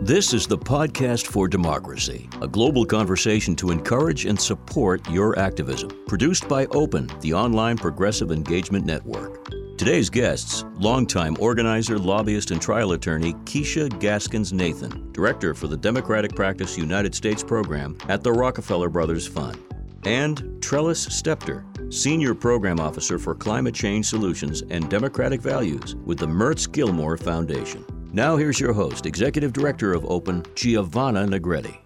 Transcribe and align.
This 0.00 0.34
is 0.34 0.46
the 0.46 0.58
podcast 0.58 1.28
for 1.28 1.46
democracy, 1.46 2.28
a 2.42 2.48
global 2.48 2.84
conversation 2.84 3.54
to 3.56 3.70
encourage 3.70 4.26
and 4.26 4.38
support 4.38 5.08
your 5.08 5.38
activism. 5.38 5.88
Produced 6.08 6.48
by 6.48 6.66
Open, 6.66 7.08
the 7.20 7.32
online 7.32 7.78
progressive 7.78 8.32
engagement 8.32 8.84
network. 8.84 9.48
Today's 9.78 10.10
guests, 10.10 10.64
longtime 10.74 11.36
organizer, 11.38 11.96
lobbyist, 11.96 12.50
and 12.50 12.60
trial 12.60 12.92
attorney 12.92 13.34
Keesha 13.44 13.88
Gaskins 14.00 14.52
Nathan, 14.52 15.12
director 15.12 15.54
for 15.54 15.68
the 15.68 15.76
Democratic 15.76 16.34
Practice 16.34 16.76
United 16.76 17.14
States 17.14 17.42
program 17.42 17.96
at 18.08 18.22
the 18.22 18.32
Rockefeller 18.32 18.88
Brothers 18.88 19.28
Fund, 19.28 19.58
and 20.04 20.60
Trellis 20.60 21.06
Stepter, 21.06 21.64
senior 21.94 22.34
program 22.34 22.80
officer 22.80 23.18
for 23.18 23.34
climate 23.34 23.74
change 23.74 24.06
solutions 24.06 24.62
and 24.70 24.90
democratic 24.90 25.40
values 25.40 25.94
with 26.04 26.18
the 26.18 26.26
Mertz 26.26 26.70
Gilmore 26.70 27.16
Foundation. 27.16 27.86
Now, 28.14 28.36
here's 28.36 28.60
your 28.60 28.72
host, 28.72 29.06
Executive 29.06 29.52
Director 29.52 29.92
of 29.92 30.04
Open, 30.04 30.44
Giovanna 30.54 31.26
Negretti. 31.26 31.78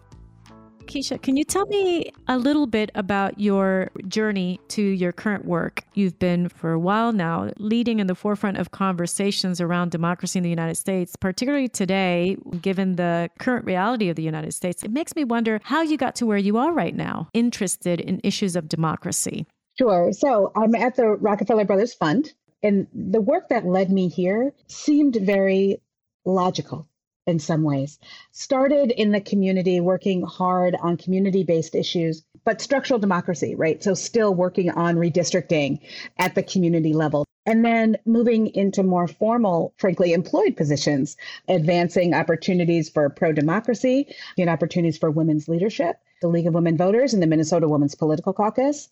Keesha, 0.84 1.22
can 1.22 1.38
you 1.38 1.44
tell 1.44 1.64
me 1.68 2.12
a 2.28 2.36
little 2.36 2.66
bit 2.66 2.90
about 2.94 3.40
your 3.40 3.90
journey 4.08 4.60
to 4.68 4.82
your 4.82 5.10
current 5.10 5.46
work? 5.46 5.84
You've 5.94 6.18
been 6.18 6.50
for 6.50 6.72
a 6.72 6.78
while 6.78 7.12
now 7.12 7.50
leading 7.56 7.98
in 7.98 8.08
the 8.08 8.14
forefront 8.14 8.58
of 8.58 8.72
conversations 8.72 9.58
around 9.58 9.90
democracy 9.90 10.38
in 10.38 10.42
the 10.42 10.50
United 10.50 10.74
States, 10.74 11.16
particularly 11.16 11.66
today, 11.66 12.36
given 12.60 12.96
the 12.96 13.30
current 13.38 13.64
reality 13.64 14.10
of 14.10 14.16
the 14.16 14.22
United 14.22 14.52
States. 14.52 14.82
It 14.82 14.90
makes 14.90 15.16
me 15.16 15.24
wonder 15.24 15.62
how 15.64 15.80
you 15.80 15.96
got 15.96 16.14
to 16.16 16.26
where 16.26 16.36
you 16.36 16.58
are 16.58 16.74
right 16.74 16.94
now, 16.94 17.30
interested 17.32 18.02
in 18.02 18.20
issues 18.22 18.54
of 18.54 18.68
democracy. 18.68 19.46
Sure. 19.78 20.12
So 20.12 20.52
I'm 20.54 20.74
at 20.74 20.94
the 20.94 21.06
Rockefeller 21.06 21.64
Brothers 21.64 21.94
Fund. 21.94 22.34
And 22.62 22.86
the 22.92 23.20
work 23.22 23.48
that 23.48 23.64
led 23.64 23.90
me 23.90 24.08
here 24.08 24.52
seemed 24.66 25.16
very 25.16 25.80
logical 26.28 26.86
in 27.26 27.38
some 27.38 27.62
ways. 27.62 27.98
Started 28.32 28.90
in 28.90 29.12
the 29.12 29.20
community, 29.20 29.80
working 29.80 30.22
hard 30.22 30.76
on 30.80 30.96
community 30.96 31.44
based 31.44 31.74
issues, 31.74 32.24
but 32.44 32.60
structural 32.60 32.98
democracy, 32.98 33.54
right? 33.54 33.82
So, 33.82 33.94
still 33.94 34.34
working 34.34 34.70
on 34.70 34.96
redistricting 34.96 35.80
at 36.18 36.34
the 36.34 36.42
community 36.42 36.94
level. 36.94 37.24
And 37.44 37.64
then 37.64 37.96
moving 38.04 38.48
into 38.48 38.82
more 38.82 39.08
formal, 39.08 39.72
frankly, 39.78 40.12
employed 40.12 40.56
positions, 40.56 41.16
advancing 41.48 42.12
opportunities 42.12 42.90
for 42.90 43.08
pro 43.08 43.32
democracy 43.32 44.14
and 44.36 44.50
opportunities 44.50 44.98
for 44.98 45.10
women's 45.10 45.48
leadership, 45.48 45.96
the 46.20 46.28
League 46.28 46.46
of 46.46 46.54
Women 46.54 46.76
Voters 46.76 47.14
and 47.14 47.22
the 47.22 47.26
Minnesota 47.26 47.68
Women's 47.68 47.94
Political 47.94 48.34
Caucus. 48.34 48.90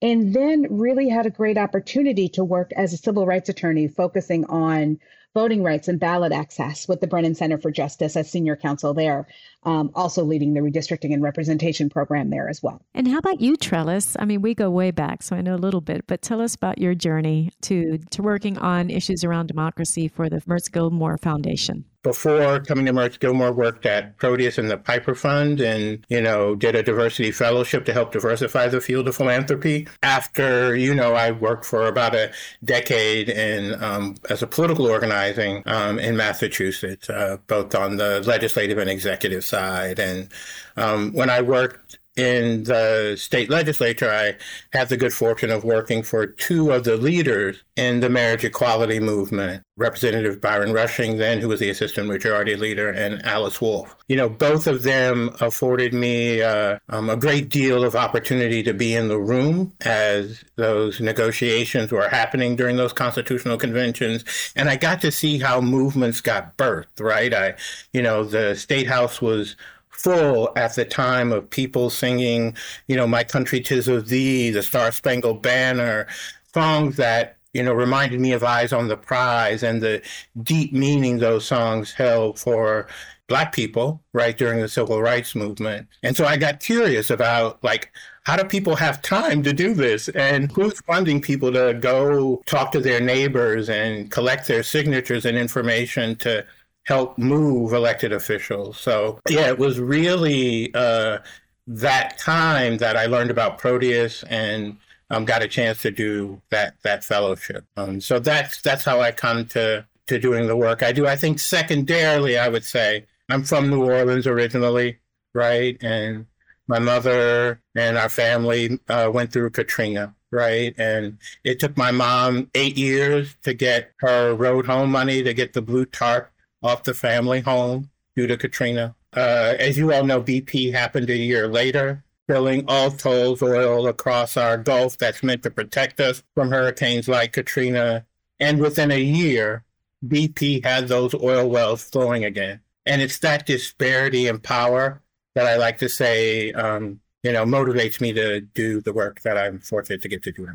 And 0.00 0.32
then 0.32 0.66
really 0.70 1.08
had 1.08 1.26
a 1.26 1.30
great 1.30 1.58
opportunity 1.58 2.28
to 2.30 2.44
work 2.44 2.70
as 2.76 2.92
a 2.92 2.96
civil 2.96 3.26
rights 3.26 3.48
attorney, 3.48 3.88
focusing 3.88 4.44
on 4.46 4.98
voting 5.38 5.62
rights 5.62 5.86
and 5.86 6.00
ballot 6.00 6.32
access 6.32 6.88
with 6.88 7.00
the 7.00 7.06
Brennan 7.06 7.32
Center 7.32 7.58
for 7.58 7.70
Justice 7.70 8.16
as 8.16 8.28
senior 8.28 8.56
counsel 8.56 8.92
there, 8.92 9.28
um, 9.64 9.90
also 9.94 10.24
leading 10.24 10.54
the 10.54 10.60
redistricting 10.60 11.12
and 11.12 11.22
representation 11.22 11.88
program 11.88 12.30
there 12.30 12.48
as 12.48 12.62
well. 12.62 12.80
And 12.94 13.08
how 13.08 13.18
about 13.18 13.40
you, 13.40 13.56
Trellis? 13.56 14.16
I 14.18 14.24
mean, 14.24 14.42
we 14.42 14.54
go 14.54 14.70
way 14.70 14.90
back, 14.90 15.22
so 15.22 15.36
I 15.36 15.40
know 15.40 15.54
a 15.54 15.56
little 15.56 15.80
bit, 15.80 16.06
but 16.06 16.22
tell 16.22 16.40
us 16.40 16.54
about 16.54 16.78
your 16.78 16.94
journey 16.94 17.50
to, 17.62 17.98
to 18.10 18.22
working 18.22 18.58
on 18.58 18.90
issues 18.90 19.24
around 19.24 19.46
democracy 19.46 20.08
for 20.08 20.28
the 20.28 20.40
Mertz 20.42 20.70
Gilmore 20.70 21.18
Foundation 21.18 21.84
before 22.08 22.60
coming 22.60 22.86
to 22.86 22.92
Mertz 22.92 23.18
Gilmore, 23.18 23.52
worked 23.52 23.84
at 23.84 24.16
Proteus 24.16 24.56
and 24.56 24.70
the 24.70 24.78
Piper 24.78 25.14
Fund 25.14 25.60
and, 25.60 26.04
you 26.08 26.22
know, 26.22 26.54
did 26.54 26.74
a 26.74 26.82
diversity 26.82 27.30
fellowship 27.30 27.84
to 27.84 27.92
help 27.92 28.12
diversify 28.12 28.68
the 28.68 28.80
field 28.80 29.08
of 29.08 29.16
philanthropy. 29.16 29.86
After, 30.02 30.76
you 30.76 30.94
know, 30.94 31.14
I 31.14 31.32
worked 31.32 31.64
for 31.64 31.86
about 31.86 32.14
a 32.14 32.32
decade 32.64 33.28
in 33.28 33.82
um, 33.82 34.16
as 34.30 34.42
a 34.42 34.46
political 34.46 34.86
organizing 34.86 35.62
um, 35.66 35.98
in 35.98 36.16
Massachusetts, 36.16 37.10
uh, 37.10 37.38
both 37.46 37.74
on 37.74 37.96
the 37.96 38.22
legislative 38.26 38.78
and 38.78 38.88
executive 38.88 39.44
side. 39.44 39.57
And 39.98 40.28
um, 40.76 41.12
when 41.12 41.30
I 41.30 41.40
worked 41.42 41.98
in 42.18 42.64
the 42.64 43.14
state 43.16 43.48
legislature, 43.48 44.10
I 44.10 44.34
had 44.76 44.88
the 44.88 44.96
good 44.96 45.12
fortune 45.12 45.50
of 45.50 45.62
working 45.62 46.02
for 46.02 46.26
two 46.26 46.72
of 46.72 46.82
the 46.82 46.96
leaders 46.96 47.62
in 47.76 48.00
the 48.00 48.10
marriage 48.10 48.44
equality 48.44 48.98
movement, 48.98 49.62
Representative 49.76 50.40
Byron 50.40 50.72
Rushing, 50.72 51.18
then 51.18 51.38
who 51.38 51.46
was 51.46 51.60
the 51.60 51.70
assistant 51.70 52.08
majority 52.08 52.56
leader, 52.56 52.90
and 52.90 53.24
Alice 53.24 53.60
Wolf. 53.60 53.96
You 54.08 54.16
know, 54.16 54.28
both 54.28 54.66
of 54.66 54.82
them 54.82 55.30
afforded 55.40 55.94
me 55.94 56.42
uh, 56.42 56.78
um, 56.88 57.08
a 57.08 57.16
great 57.16 57.50
deal 57.50 57.84
of 57.84 57.94
opportunity 57.94 58.64
to 58.64 58.74
be 58.74 58.96
in 58.96 59.06
the 59.06 59.20
room 59.20 59.72
as 59.82 60.42
those 60.56 61.00
negotiations 61.00 61.92
were 61.92 62.08
happening 62.08 62.56
during 62.56 62.76
those 62.76 62.92
constitutional 62.92 63.56
conventions, 63.56 64.24
and 64.56 64.68
I 64.68 64.74
got 64.74 65.00
to 65.02 65.12
see 65.12 65.38
how 65.38 65.60
movements 65.60 66.20
got 66.20 66.56
birthed. 66.56 66.98
Right, 66.98 67.32
I, 67.32 67.54
you 67.92 68.02
know, 68.02 68.24
the 68.24 68.56
state 68.56 68.88
house 68.88 69.22
was 69.22 69.54
full 69.98 70.52
at 70.56 70.76
the 70.76 70.84
time 70.84 71.32
of 71.32 71.50
people 71.50 71.90
singing, 71.90 72.56
you 72.86 72.96
know, 72.96 73.06
My 73.06 73.24
Country 73.24 73.60
Tis 73.60 73.88
of 73.88 74.08
Thee, 74.08 74.50
the 74.50 74.62
Star 74.62 74.92
Spangled 74.92 75.42
Banner, 75.42 76.06
songs 76.54 76.96
that, 76.96 77.36
you 77.52 77.62
know, 77.62 77.72
reminded 77.72 78.20
me 78.20 78.32
of 78.32 78.44
Eyes 78.44 78.72
on 78.72 78.86
the 78.86 78.96
Prize 78.96 79.62
and 79.62 79.82
the 79.82 80.00
deep 80.42 80.72
meaning 80.72 81.18
those 81.18 81.44
songs 81.44 81.92
held 81.92 82.38
for 82.38 82.86
Black 83.26 83.52
people, 83.52 84.00
right, 84.14 84.38
during 84.38 84.60
the 84.60 84.68
civil 84.68 85.02
rights 85.02 85.34
movement. 85.34 85.86
And 86.02 86.16
so 86.16 86.24
I 86.24 86.36
got 86.36 86.60
curious 86.60 87.10
about, 87.10 87.62
like, 87.62 87.92
how 88.22 88.36
do 88.36 88.44
people 88.44 88.76
have 88.76 89.02
time 89.02 89.42
to 89.42 89.52
do 89.52 89.74
this? 89.74 90.08
And 90.10 90.50
who's 90.52 90.80
funding 90.82 91.20
people 91.20 91.52
to 91.52 91.74
go 91.74 92.42
talk 92.46 92.72
to 92.72 92.80
their 92.80 93.00
neighbors 93.00 93.68
and 93.68 94.10
collect 94.10 94.46
their 94.46 94.62
signatures 94.62 95.26
and 95.26 95.36
information 95.36 96.16
to 96.16 96.46
help 96.88 97.18
move 97.18 97.74
elected 97.74 98.14
officials. 98.14 98.80
So, 98.80 99.20
yeah, 99.28 99.48
it 99.48 99.58
was 99.58 99.78
really 99.78 100.74
uh, 100.74 101.18
that 101.66 102.18
time 102.18 102.78
that 102.78 102.96
I 102.96 103.04
learned 103.04 103.30
about 103.30 103.58
Proteus 103.58 104.22
and 104.24 104.78
um, 105.10 105.26
got 105.26 105.42
a 105.42 105.48
chance 105.48 105.82
to 105.82 105.90
do 105.90 106.40
that 106.48 106.76
that 106.82 107.04
fellowship. 107.04 107.66
Um, 107.76 108.00
so 108.00 108.18
that's 108.18 108.62
that's 108.62 108.84
how 108.84 109.02
I 109.02 109.12
come 109.12 109.44
to 109.48 109.86
to 110.06 110.18
doing 110.18 110.46
the 110.46 110.56
work 110.56 110.82
I 110.82 110.92
do. 110.92 111.06
I 111.06 111.14
think 111.14 111.38
secondarily, 111.38 112.38
I 112.38 112.48
would 112.48 112.64
say 112.64 113.04
I'm 113.28 113.44
from 113.44 113.68
New 113.68 113.84
Orleans 113.84 114.26
originally, 114.26 114.98
right? 115.34 115.76
And 115.82 116.24
my 116.68 116.78
mother 116.78 117.60
and 117.74 117.98
our 117.98 118.08
family 118.08 118.78
uh, 118.88 119.10
went 119.12 119.30
through 119.30 119.50
Katrina, 119.50 120.14
right? 120.30 120.74
And 120.78 121.18
it 121.44 121.60
took 121.60 121.76
my 121.76 121.90
mom 121.90 122.50
eight 122.54 122.78
years 122.78 123.36
to 123.42 123.52
get 123.52 123.92
her 123.98 124.34
road 124.34 124.64
home 124.64 124.90
money 124.90 125.22
to 125.22 125.34
get 125.34 125.52
the 125.52 125.62
blue 125.62 125.84
tarp 125.84 126.30
off 126.62 126.82
the 126.84 126.94
family 126.94 127.40
home 127.40 127.90
due 128.16 128.26
to 128.26 128.36
Katrina. 128.36 128.94
Uh, 129.14 129.54
as 129.58 129.78
you 129.78 129.92
all 129.92 130.04
know, 130.04 130.22
BP 130.22 130.72
happened 130.72 131.08
a 131.10 131.16
year 131.16 131.48
later, 131.48 132.04
spilling 132.24 132.64
all 132.68 132.90
tolls 132.90 133.42
oil 133.42 133.86
across 133.86 134.36
our 134.36 134.58
Gulf 134.58 134.98
that's 134.98 135.22
meant 135.22 135.42
to 135.44 135.50
protect 135.50 136.00
us 136.00 136.22
from 136.34 136.50
hurricanes 136.50 137.08
like 137.08 137.32
Katrina. 137.32 138.04
And 138.38 138.60
within 138.60 138.90
a 138.90 139.00
year, 139.00 139.64
BP 140.06 140.64
had 140.64 140.88
those 140.88 141.14
oil 141.14 141.48
wells 141.48 141.82
flowing 141.82 142.24
again. 142.24 142.60
And 142.86 143.02
it's 143.02 143.18
that 143.18 143.46
disparity 143.46 144.28
in 144.28 144.40
power 144.40 145.02
that 145.34 145.46
I 145.46 145.56
like 145.56 145.78
to 145.78 145.88
say, 145.88 146.52
um, 146.52 147.00
you 147.22 147.32
know, 147.32 147.44
motivates 147.44 148.00
me 148.00 148.12
to 148.12 148.40
do 148.40 148.80
the 148.80 148.92
work 148.92 149.22
that 149.22 149.36
I'm 149.36 149.58
fortunate 149.60 150.02
to 150.02 150.08
get 150.08 150.22
to 150.24 150.32
do 150.32 150.46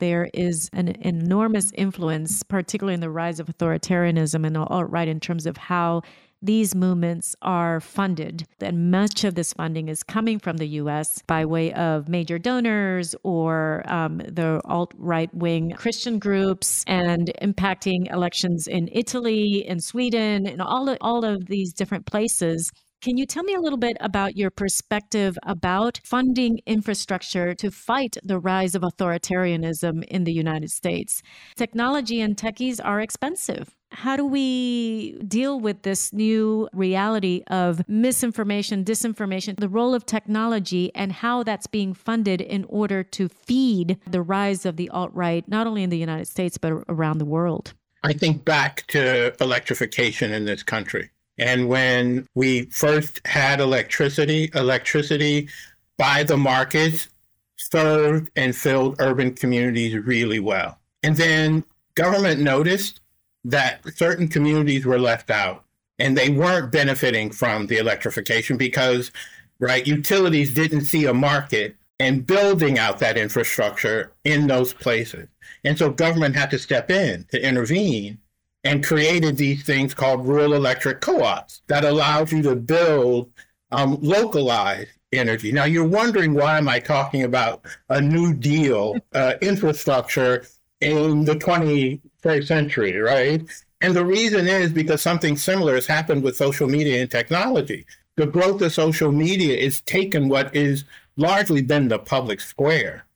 there 0.00 0.28
is 0.34 0.68
an 0.72 0.88
enormous 1.00 1.70
influence, 1.74 2.42
particularly 2.42 2.94
in 2.94 3.00
the 3.00 3.10
rise 3.10 3.38
of 3.38 3.46
authoritarianism 3.46 4.44
and 4.46 4.56
alt 4.56 4.90
right, 4.90 5.08
in 5.08 5.20
terms 5.20 5.46
of 5.46 5.56
how 5.56 6.02
these 6.42 6.74
movements 6.74 7.36
are 7.42 7.80
funded. 7.80 8.46
And 8.60 8.90
much 8.90 9.24
of 9.24 9.34
this 9.34 9.52
funding 9.52 9.88
is 9.88 10.02
coming 10.02 10.38
from 10.38 10.56
the 10.56 10.66
US 10.68 11.22
by 11.26 11.44
way 11.44 11.72
of 11.74 12.08
major 12.08 12.38
donors 12.38 13.14
or 13.22 13.82
um, 13.86 14.18
the 14.18 14.60
alt 14.64 14.94
right 14.96 15.32
wing 15.34 15.72
Christian 15.76 16.18
groups 16.18 16.82
and 16.86 17.30
impacting 17.42 18.10
elections 18.12 18.66
in 18.66 18.88
Italy, 18.92 19.64
in 19.66 19.80
Sweden, 19.80 20.46
and 20.46 20.62
all 20.62 20.88
of, 20.88 20.98
all 21.00 21.24
of 21.24 21.46
these 21.46 21.72
different 21.74 22.06
places. 22.06 22.70
Can 23.00 23.16
you 23.16 23.24
tell 23.24 23.44
me 23.44 23.54
a 23.54 23.60
little 23.60 23.78
bit 23.78 23.96
about 23.98 24.36
your 24.36 24.50
perspective 24.50 25.38
about 25.42 26.00
funding 26.04 26.60
infrastructure 26.66 27.54
to 27.54 27.70
fight 27.70 28.18
the 28.22 28.38
rise 28.38 28.74
of 28.74 28.82
authoritarianism 28.82 30.04
in 30.04 30.24
the 30.24 30.32
United 30.34 30.70
States? 30.70 31.22
Technology 31.56 32.20
and 32.20 32.36
techies 32.36 32.78
are 32.84 33.00
expensive. 33.00 33.74
How 33.92 34.16
do 34.16 34.26
we 34.26 35.18
deal 35.26 35.58
with 35.58 35.80
this 35.80 36.12
new 36.12 36.68
reality 36.74 37.42
of 37.46 37.88
misinformation, 37.88 38.84
disinformation, 38.84 39.56
the 39.56 39.70
role 39.70 39.94
of 39.94 40.04
technology, 40.04 40.94
and 40.94 41.10
how 41.10 41.42
that's 41.42 41.66
being 41.66 41.94
funded 41.94 42.42
in 42.42 42.66
order 42.68 43.02
to 43.02 43.30
feed 43.30 43.98
the 44.10 44.20
rise 44.20 44.66
of 44.66 44.76
the 44.76 44.90
alt 44.90 45.10
right, 45.14 45.48
not 45.48 45.66
only 45.66 45.82
in 45.82 45.88
the 45.88 45.96
United 45.96 46.28
States, 46.28 46.58
but 46.58 46.70
around 46.90 47.16
the 47.16 47.24
world? 47.24 47.72
I 48.02 48.12
think 48.12 48.44
back 48.44 48.86
to 48.88 49.34
electrification 49.42 50.32
in 50.32 50.44
this 50.44 50.62
country 50.62 51.10
and 51.40 51.68
when 51.68 52.26
we 52.34 52.66
first 52.66 53.20
had 53.26 53.60
electricity, 53.60 54.50
electricity 54.54 55.48
by 55.96 56.22
the 56.22 56.36
markets 56.36 57.08
served 57.56 58.30
and 58.36 58.54
filled 58.54 58.96
urban 59.00 59.34
communities 59.34 59.94
really 59.96 60.38
well. 60.38 60.78
And 61.02 61.16
then 61.16 61.64
government 61.94 62.40
noticed 62.40 63.00
that 63.42 63.80
certain 63.96 64.28
communities 64.28 64.84
were 64.84 64.98
left 64.98 65.30
out. 65.30 65.64
and 66.00 66.16
they 66.16 66.30
weren't 66.30 66.72
benefiting 66.72 67.30
from 67.30 67.66
the 67.66 67.76
electrification 67.76 68.56
because, 68.56 69.12
right, 69.60 69.86
utilities 69.86 70.54
didn't 70.54 70.86
see 70.86 71.04
a 71.04 71.14
market 71.14 71.76
and 72.00 72.26
building 72.26 72.78
out 72.78 72.98
that 72.98 73.18
infrastructure 73.18 74.10
in 74.24 74.46
those 74.46 74.72
places. 74.72 75.28
And 75.62 75.76
so 75.76 75.90
government 75.90 76.34
had 76.34 76.50
to 76.52 76.58
step 76.58 76.90
in 76.90 77.26
to 77.30 77.46
intervene 77.46 78.18
and 78.64 78.84
created 78.84 79.36
these 79.36 79.64
things 79.64 79.94
called 79.94 80.26
rural 80.26 80.54
electric 80.54 81.00
co-ops 81.00 81.62
that 81.68 81.84
allowed 81.84 82.30
you 82.30 82.42
to 82.42 82.56
build 82.56 83.30
um, 83.72 83.98
localized 84.00 84.90
energy. 85.12 85.52
Now 85.52 85.64
you're 85.64 85.86
wondering 85.86 86.34
why 86.34 86.58
am 86.58 86.68
I 86.68 86.78
talking 86.78 87.22
about 87.22 87.64
a 87.88 88.00
New 88.00 88.34
Deal 88.34 88.96
uh, 89.14 89.34
infrastructure 89.40 90.44
in 90.80 91.24
the 91.24 91.34
21st 91.34 92.46
century, 92.46 92.98
right? 92.98 93.42
And 93.80 93.94
the 93.94 94.04
reason 94.04 94.46
is 94.46 94.72
because 94.72 95.00
something 95.00 95.36
similar 95.36 95.74
has 95.74 95.86
happened 95.86 96.22
with 96.22 96.36
social 96.36 96.68
media 96.68 97.00
and 97.00 97.10
technology. 97.10 97.86
The 98.16 98.26
growth 98.26 98.60
of 98.60 98.72
social 98.72 99.12
media 99.12 99.56
is 99.56 99.80
taken 99.82 100.28
what 100.28 100.54
is 100.54 100.84
largely 101.16 101.62
been 101.62 101.88
the 101.88 101.98
public 101.98 102.40
square 102.40 103.06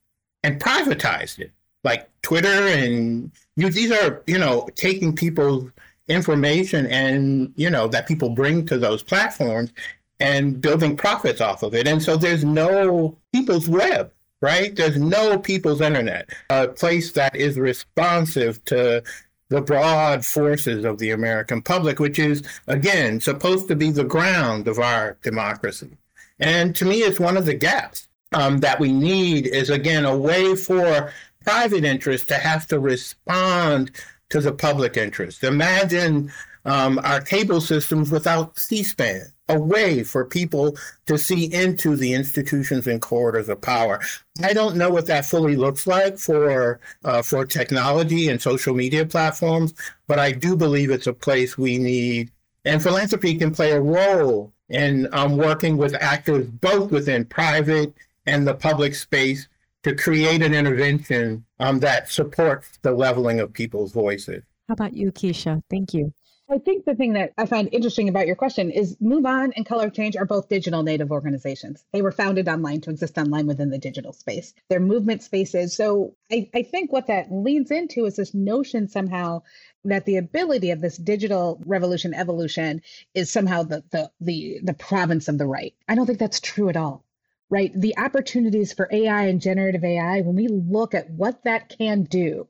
and 0.43 0.61
privatized 0.61 1.39
it. 1.39 1.51
Like 1.83 2.09
Twitter 2.23 2.67
and 2.67 3.31
you, 3.55 3.69
these 3.69 3.91
are, 3.91 4.23
you 4.27 4.37
know, 4.37 4.67
taking 4.75 5.15
people's 5.15 5.69
information 6.07 6.85
and, 6.87 7.53
you 7.55 7.69
know, 7.69 7.87
that 7.87 8.07
people 8.07 8.29
bring 8.29 8.65
to 8.67 8.77
those 8.77 9.01
platforms 9.01 9.71
and 10.19 10.61
building 10.61 10.95
profits 10.95 11.41
off 11.41 11.63
of 11.63 11.73
it. 11.73 11.87
And 11.87 12.01
so 12.01 12.15
there's 12.15 12.43
no 12.45 13.17
people's 13.33 13.67
web, 13.67 14.11
right? 14.41 14.75
There's 14.75 14.97
no 14.97 15.37
people's 15.37 15.81
internet, 15.81 16.29
a 16.49 16.67
place 16.67 17.11
that 17.13 17.35
is 17.35 17.57
responsive 17.57 18.63
to 18.65 19.03
the 19.49 19.61
broad 19.61 20.25
forces 20.25 20.85
of 20.85 20.97
the 20.97 21.11
American 21.11 21.61
public, 21.61 21.99
which 21.99 22.19
is, 22.19 22.43
again, 22.67 23.19
supposed 23.19 23.67
to 23.67 23.75
be 23.75 23.91
the 23.91 24.03
ground 24.03 24.67
of 24.67 24.79
our 24.79 25.17
democracy. 25.21 25.97
And 26.39 26.75
to 26.75 26.85
me, 26.85 26.97
it's 26.97 27.19
one 27.19 27.37
of 27.37 27.45
the 27.45 27.53
gaps 27.53 28.07
um, 28.33 28.57
that 28.59 28.79
we 28.79 28.91
need 28.91 29.47
is, 29.47 29.69
again, 29.69 30.03
a 30.05 30.17
way 30.17 30.55
for 30.55 31.11
private 31.45 31.85
interest 31.85 32.27
to 32.29 32.35
have 32.35 32.67
to 32.67 32.79
respond 32.79 33.91
to 34.29 34.41
the 34.41 34.51
public 34.51 34.97
interest. 34.97 35.43
Imagine 35.43 36.31
um, 36.65 36.99
our 37.03 37.21
cable 37.21 37.61
systems 37.61 38.11
without 38.11 38.57
C-SPAN, 38.57 39.21
a 39.49 39.59
way 39.59 40.03
for 40.03 40.25
people 40.25 40.75
to 41.05 41.17
see 41.17 41.45
into 41.53 41.95
the 41.95 42.13
institutions 42.13 42.87
and 42.87 43.01
corridors 43.01 43.49
of 43.49 43.61
power. 43.61 44.01
I 44.43 44.53
don't 44.53 44.75
know 44.75 44.89
what 44.89 45.05
that 45.05 45.25
fully 45.25 45.55
looks 45.55 45.85
like 45.85 46.17
for 46.17 46.79
uh, 47.03 47.21
for 47.21 47.45
technology 47.45 48.29
and 48.29 48.41
social 48.41 48.73
media 48.73 49.05
platforms, 49.05 49.75
but 50.07 50.17
I 50.17 50.31
do 50.31 50.55
believe 50.55 50.89
it's 50.89 51.07
a 51.07 51.13
place 51.13 51.57
we 51.57 51.77
need, 51.77 52.31
and 52.65 52.81
philanthropy 52.81 53.35
can 53.35 53.51
play 53.51 53.71
a 53.71 53.81
role 53.81 54.51
in 54.69 55.07
um, 55.13 55.37
working 55.37 55.77
with 55.77 55.93
actors 55.93 56.47
both 56.47 56.89
within 56.89 57.23
private 57.25 57.93
and 58.25 58.47
the 58.47 58.55
public 58.55 58.95
space 58.95 59.47
to 59.85 59.95
create 59.95 60.41
an 60.41 60.55
intervention 60.55 61.45
um, 61.59 61.79
that 61.79 62.09
supports 62.09 62.79
the 62.81 62.91
leveling 62.91 63.39
of 63.39 63.53
people's 63.53 63.91
voices. 63.91 64.41
How 64.67 64.73
about 64.73 64.95
you, 64.95 65.11
Keesha? 65.11 65.61
Thank 65.69 65.93
you. 65.93 66.11
I 66.49 66.57
think 66.57 66.85
the 66.85 66.95
thing 66.95 67.13
that 67.13 67.33
I 67.37 67.45
find 67.45 67.69
interesting 67.71 68.09
about 68.09 68.25
your 68.25 68.35
question 68.35 68.71
is 68.71 68.97
MoveOn 68.97 69.51
and 69.55 69.63
Color 69.63 69.91
Change 69.91 70.17
are 70.17 70.25
both 70.25 70.49
digital 70.49 70.81
native 70.81 71.11
organizations. 71.11 71.85
They 71.91 72.01
were 72.01 72.11
founded 72.11 72.49
online 72.49 72.81
to 72.81 72.89
exist 72.89 73.19
online 73.19 73.45
within 73.45 73.69
the 73.69 73.77
digital 73.77 74.11
space. 74.11 74.55
They're 74.69 74.79
movement 74.79 75.21
spaces. 75.21 75.75
So 75.75 76.15
I, 76.31 76.49
I 76.55 76.63
think 76.63 76.91
what 76.91 77.05
that 77.05 77.31
leans 77.31 77.69
into 77.69 78.07
is 78.07 78.15
this 78.15 78.33
notion 78.33 78.87
somehow 78.87 79.43
that 79.83 80.05
the 80.05 80.17
ability 80.17 80.71
of 80.71 80.81
this 80.81 80.97
digital 80.97 81.61
revolution 81.63 82.15
evolution 82.15 82.81
is 83.13 83.31
somehow 83.31 83.61
the 83.61 83.83
the 83.91 84.09
the, 84.19 84.59
the 84.63 84.73
province 84.73 85.27
of 85.27 85.37
the 85.37 85.45
right. 85.45 85.75
I 85.87 85.93
don't 85.93 86.07
think 86.07 86.17
that's 86.17 86.39
true 86.39 86.69
at 86.69 86.77
all. 86.77 87.04
Right. 87.49 87.71
The 87.75 87.97
opportunities 87.97 88.73
for 88.73 88.89
AI 88.91 89.25
and 89.27 89.39
generative 89.39 89.83
AI, 89.83 90.21
when 90.21 90.35
we 90.35 90.47
look 90.47 90.95
at 90.95 91.11
what 91.11 91.43
that 91.43 91.69
can 91.69 92.03
do 92.03 92.47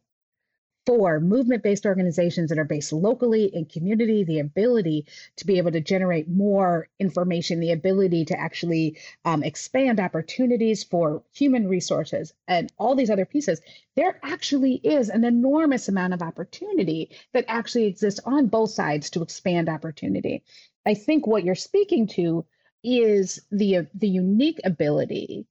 for 0.86 1.20
movement 1.20 1.64
based 1.64 1.86
organizations 1.86 2.50
that 2.50 2.60
are 2.60 2.64
based 2.64 2.94
locally 2.94 3.46
in 3.46 3.66
community, 3.66 4.24
the 4.24 4.40
ability 4.40 5.06
to 5.36 5.46
be 5.46 5.58
able 5.58 5.72
to 5.72 5.82
generate 5.82 6.30
more 6.30 6.88
information, 7.00 7.60
the 7.60 7.72
ability 7.72 8.24
to 8.26 8.40
actually 8.40 8.98
um, 9.26 9.44
expand 9.44 10.00
opportunities 10.00 10.84
for 10.84 11.24
human 11.34 11.68
resources, 11.68 12.34
and 12.48 12.72
all 12.78 12.96
these 12.96 13.10
other 13.10 13.26
pieces, 13.26 13.62
there 13.96 14.20
actually 14.24 14.76
is 14.76 15.10
an 15.10 15.26
enormous 15.26 15.90
amount 15.90 16.14
of 16.14 16.22
opportunity 16.22 17.10
that 17.34 17.46
actually 17.48 17.86
exists 17.86 18.20
on 18.26 18.48
both 18.48 18.70
sides 18.70 19.10
to 19.10 19.24
expand 19.24 19.68
opportunity. 19.68 20.44
I 20.86 20.94
think 20.94 21.26
what 21.26 21.44
you're 21.44 21.56
speaking 21.56 22.08
to 22.10 22.46
is 22.86 23.42
the 23.52 23.88
the 23.94 24.08
unique 24.08 24.60
ability 24.64 25.48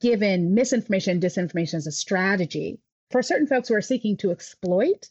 given 0.00 0.54
misinformation 0.54 1.20
disinformation 1.20 1.74
as 1.74 1.86
a 1.86 1.92
strategy 1.92 2.78
for 3.10 3.22
certain 3.22 3.46
folks 3.46 3.68
who 3.68 3.74
are 3.74 3.80
seeking 3.80 4.16
to 4.16 4.30
exploit 4.30 5.08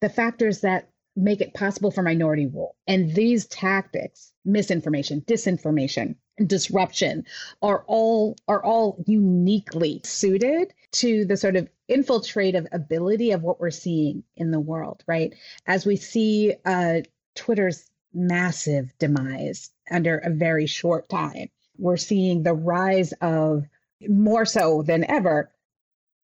the 0.00 0.08
factors 0.08 0.60
that 0.60 0.88
make 1.16 1.40
it 1.40 1.54
possible 1.54 1.90
for 1.90 2.02
minority 2.02 2.46
rule. 2.46 2.76
And 2.86 3.12
these 3.14 3.46
tactics, 3.46 4.32
misinformation, 4.44 5.22
disinformation, 5.22 6.14
disruption 6.46 7.24
are 7.62 7.84
all 7.88 8.36
are 8.46 8.62
all 8.62 9.02
uniquely 9.06 10.00
suited 10.04 10.72
to 10.92 11.24
the 11.24 11.36
sort 11.36 11.56
of 11.56 11.68
infiltrative 11.90 12.66
ability 12.72 13.32
of 13.32 13.42
what 13.42 13.60
we're 13.60 13.70
seeing 13.70 14.22
in 14.36 14.52
the 14.52 14.60
world, 14.60 15.02
right? 15.08 15.34
As 15.66 15.84
we 15.84 15.96
see 15.96 16.54
uh, 16.64 17.00
Twitter's 17.34 17.90
massive 18.14 18.92
demise 18.98 19.70
under 19.90 20.18
a 20.18 20.30
very 20.30 20.66
short 20.66 21.08
time, 21.08 21.48
we're 21.76 21.96
seeing 21.96 22.42
the 22.42 22.54
rise 22.54 23.12
of 23.20 23.64
more 24.08 24.44
so 24.44 24.82
than 24.82 25.04
ever 25.10 25.50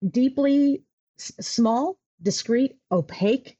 deeply 0.08 0.82
small, 1.16 1.96
discrete, 2.22 2.76
opaque 2.90 3.56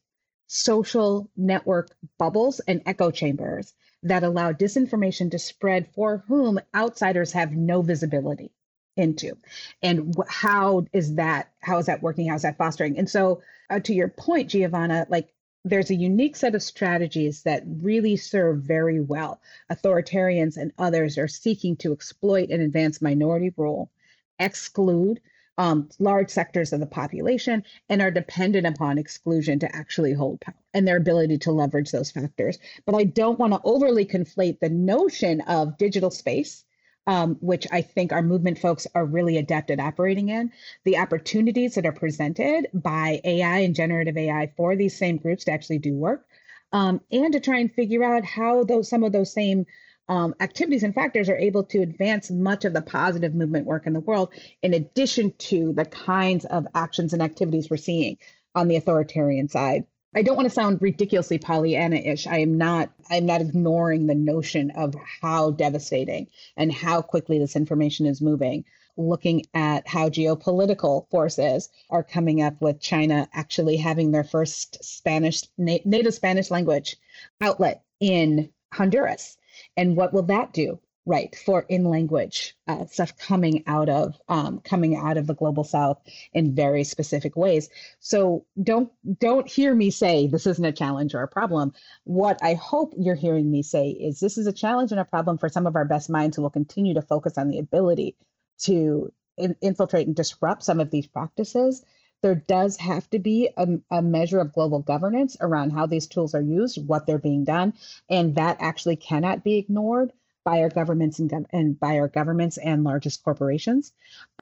social 0.47 1.31
network 1.37 1.97
bubbles 2.19 2.61
and 2.61 2.83
echo 2.87 3.11
chambers 3.11 3.75
that 4.03 4.23
allow 4.23 4.53
disinformation 4.53 5.31
to 5.31 5.39
spread 5.39 5.89
for 5.95 6.23
whom 6.29 6.61
outsiders 6.75 7.33
have 7.33 7.53
no 7.53 7.83
visibility 7.83 8.53
into. 8.97 9.37
And 9.83 10.15
how 10.29 10.87
is 10.93 11.15
that 11.15 11.51
how 11.61 11.79
is 11.79 11.87
that 11.87 12.03
working? 12.03 12.29
How 12.29 12.37
is 12.37 12.43
that 12.43 12.59
fostering? 12.59 12.99
And 12.99 13.09
so 13.09 13.43
uh, 13.71 13.81
to 13.81 13.95
your 13.95 14.09
point 14.09 14.51
giovanna 14.51 15.07
like 15.09 15.33
there's 15.65 15.91
a 15.91 15.95
unique 15.95 16.37
set 16.37 16.55
of 16.55 16.63
strategies 16.63 17.43
that 17.43 17.63
really 17.67 18.17
serve 18.17 18.59
very 18.59 19.01
well 19.01 19.41
authoritarians 19.73 20.57
and 20.57 20.73
others 20.79 21.17
are 21.19 21.29
seeking 21.29 21.77
to 21.77 21.93
exploit 21.93 22.51
and 22.51 22.63
advance 22.63 23.01
minority 23.01 23.53
rule 23.57 23.91
exclude 24.39 25.21
um, 25.57 25.89
large 25.99 26.31
sectors 26.31 26.73
of 26.73 26.81
the 26.81 26.87
population 26.87 27.65
and 27.89 28.03
are 28.03 28.11
dependent 28.11 28.67
upon 28.67 28.99
exclusion 28.99 29.59
to 29.61 29.77
actually 29.77 30.13
hold 30.13 30.41
power 30.41 30.55
and 30.73 30.87
their 30.87 30.97
ability 30.97 31.39
to 31.39 31.53
leverage 31.53 31.93
those 31.93 32.11
factors. 32.11 32.59
But 32.85 32.97
I 32.97 33.05
don't 33.05 33.39
want 33.39 33.53
to 33.53 33.61
overly 33.63 34.05
conflate 34.05 34.59
the 34.59 34.69
notion 34.69 35.41
of 35.43 35.79
digital 35.79 36.11
space. 36.11 36.65
Um, 37.07 37.37
which 37.43 37.67
I 37.71 37.83
think 37.83 38.13
our 38.13 38.23
movement 38.23 38.59
folks 38.59 38.87
are 38.95 39.05
really 39.05 39.37
adept 39.37 39.71
at 39.71 39.79
operating 39.79 40.31
in, 40.31 40.53
the 40.85 40.97
opportunities 40.97 41.75
that 41.75 41.85
are 41.85 41.93
presented 41.93 42.69
by 42.73 43.21
AI 43.25 43.59
and 43.59 43.75
generative 43.75 44.17
AI 44.17 44.51
for 44.57 44.75
these 44.75 44.97
same 44.97 45.19
groups 45.19 45.45
to 45.45 45.53
actually 45.53 45.81
do 45.81 45.93
work, 45.93 46.27
um, 46.73 47.03
and 47.13 47.35
to 47.35 47.41
try 47.41 47.59
and 47.59 47.75
figure 47.75 48.03
out 48.03 48.25
how 48.25 48.65
those 48.65 48.89
some 48.89 49.05
of 49.05 49.13
those 49.13 49.35
same 49.35 49.67
um, 50.09 50.35
activities 50.41 50.83
and 50.83 50.95
factors 50.95 51.29
are 51.29 51.37
able 51.37 51.65
to 51.65 51.81
advance 51.81 52.31
much 52.31 52.65
of 52.65 52.73
the 52.73 52.83
positive 52.83 53.35
movement 53.35 53.67
work 53.67 53.87
in 53.87 53.93
the 53.93 54.01
world, 54.01 54.33
in 54.63 54.75
addition 54.75 55.33
to 55.39 55.73
the 55.73 55.85
kinds 55.85 56.45
of 56.45 56.67
actions 56.75 57.13
and 57.13 57.23
activities 57.23 57.71
we're 57.71 57.77
seeing 57.77 58.19
on 58.55 58.69
the 58.69 58.77
authoritarian 58.77 59.49
side. 59.49 59.85
I 60.17 60.23
don't 60.23 60.37
want 60.37 60.49
to 60.49 60.55
sound 60.55 60.81
ridiculously 60.81 61.39
Pollyanna-ish. 61.39 62.29
I 62.29 62.39
am 62.39 62.57
not. 62.57 62.91
I'm 63.11 63.27
not 63.27 63.41
ignoring 63.41 64.07
the 64.07 64.15
notion 64.15 64.71
of 64.73 64.95
how 65.21 65.51
devastating 65.51 66.29
and 66.57 66.73
how 66.73 67.03
quickly 67.03 67.39
this 67.39 67.57
information 67.57 68.07
is 68.07 68.21
moving. 68.21 68.65
Looking 68.97 69.45
at 69.55 69.89
how 69.89 70.09
geopolitical 70.09 71.11
forces 71.11 71.69
are 71.91 72.05
coming 72.05 72.43
up 72.43 72.63
with 72.63 72.81
China 72.81 73.29
actually 73.33 73.77
having 73.77 74.13
their 74.13 74.23
first 74.23 74.85
Spanish 74.85 75.43
native 75.59 76.15
Spanish 76.15 76.49
language 76.49 76.97
outlet 77.41 77.83
in 77.99 78.51
Honduras 78.73 79.37
and 79.77 79.97
what 79.97 80.13
will 80.13 80.23
that 80.23 80.53
do 80.53 80.79
right 81.07 81.37
for 81.37 81.67
in 81.69 81.85
language 81.85 82.57
uh, 82.67 82.87
stuff 82.87 83.17
coming 83.19 83.63
out 83.67 83.89
of 83.89 84.21
um, 84.29 84.61
coming 84.61 84.97
out 84.97 85.17
of 85.17 85.27
the 85.27 85.35
global 85.35 85.65
south 85.65 86.01
in 86.33 86.55
very 86.55 86.85
specific 86.85 87.37
ways. 87.37 87.69
So 88.01 88.47
don't 88.63 88.91
don't 89.19 89.49
hear 89.49 89.75
me 89.75 89.91
say 89.91 90.27
this 90.27 90.47
isn't 90.47 90.65
a 90.65 90.73
challenge 90.73 91.15
or 91.15 91.23
a 91.23 91.29
problem. 91.29 91.73
What 92.05 92.39
i 92.43 92.55
hope 92.55 92.95
you're 92.97 93.15
hearing 93.15 93.51
me 93.51 93.63
say 93.63 93.91
is 93.91 94.21
this 94.21 94.39
is 94.39 94.47
a 94.47 94.53
challenge 94.53 94.93
and 94.93 95.01
a 95.01 95.05
problem 95.05 95.39
for 95.39 95.49
some 95.49 95.67
of 95.67 95.77
our 95.77 95.85
best 95.85 96.09
minds 96.09 96.37
who 96.37 96.43
will 96.43 96.51
continue 96.51 96.95
to 96.95 97.03
focus 97.03 97.37
on 97.37 97.49
the 97.49 97.59
ability 97.59 98.17
to 98.61 99.13
in- 99.37 99.57
infiltrate 99.61 100.07
and 100.07 100.17
disrupt 100.17 100.63
some 100.63 100.81
of 100.81 100.91
these 100.91 101.07
practices. 101.07 101.85
There 102.23 102.35
does 102.35 102.79
have 102.79 103.11
to 103.11 103.19
be 103.19 103.51
a, 103.55 103.69
a, 103.91 104.01
measure 104.01 104.41
of 104.41 104.55
global 104.55 104.79
governance 104.79 105.37
around 105.43 105.73
how 105.73 105.85
these 105.85 106.07
tools 106.07 106.35
are 106.35 106.41
used, 106.41 106.79
what 106.87 107.07
they're 107.07 107.19
being 107.19 107.45
done, 107.45 107.75
and 108.09 108.37
that 108.37 108.57
actually 108.61 108.97
cannot 108.97 109.45
be 109.45 109.59
ignored 109.59 110.11
by 110.45 110.61
our 110.61 110.69
governments 110.69 111.19
and, 111.19 111.33
and 111.51 111.81
by 111.81 111.99
our 111.99 112.09
governments 112.09 112.59
and 112.59 112.85
largest 112.85 113.25
corporations. 113.25 113.93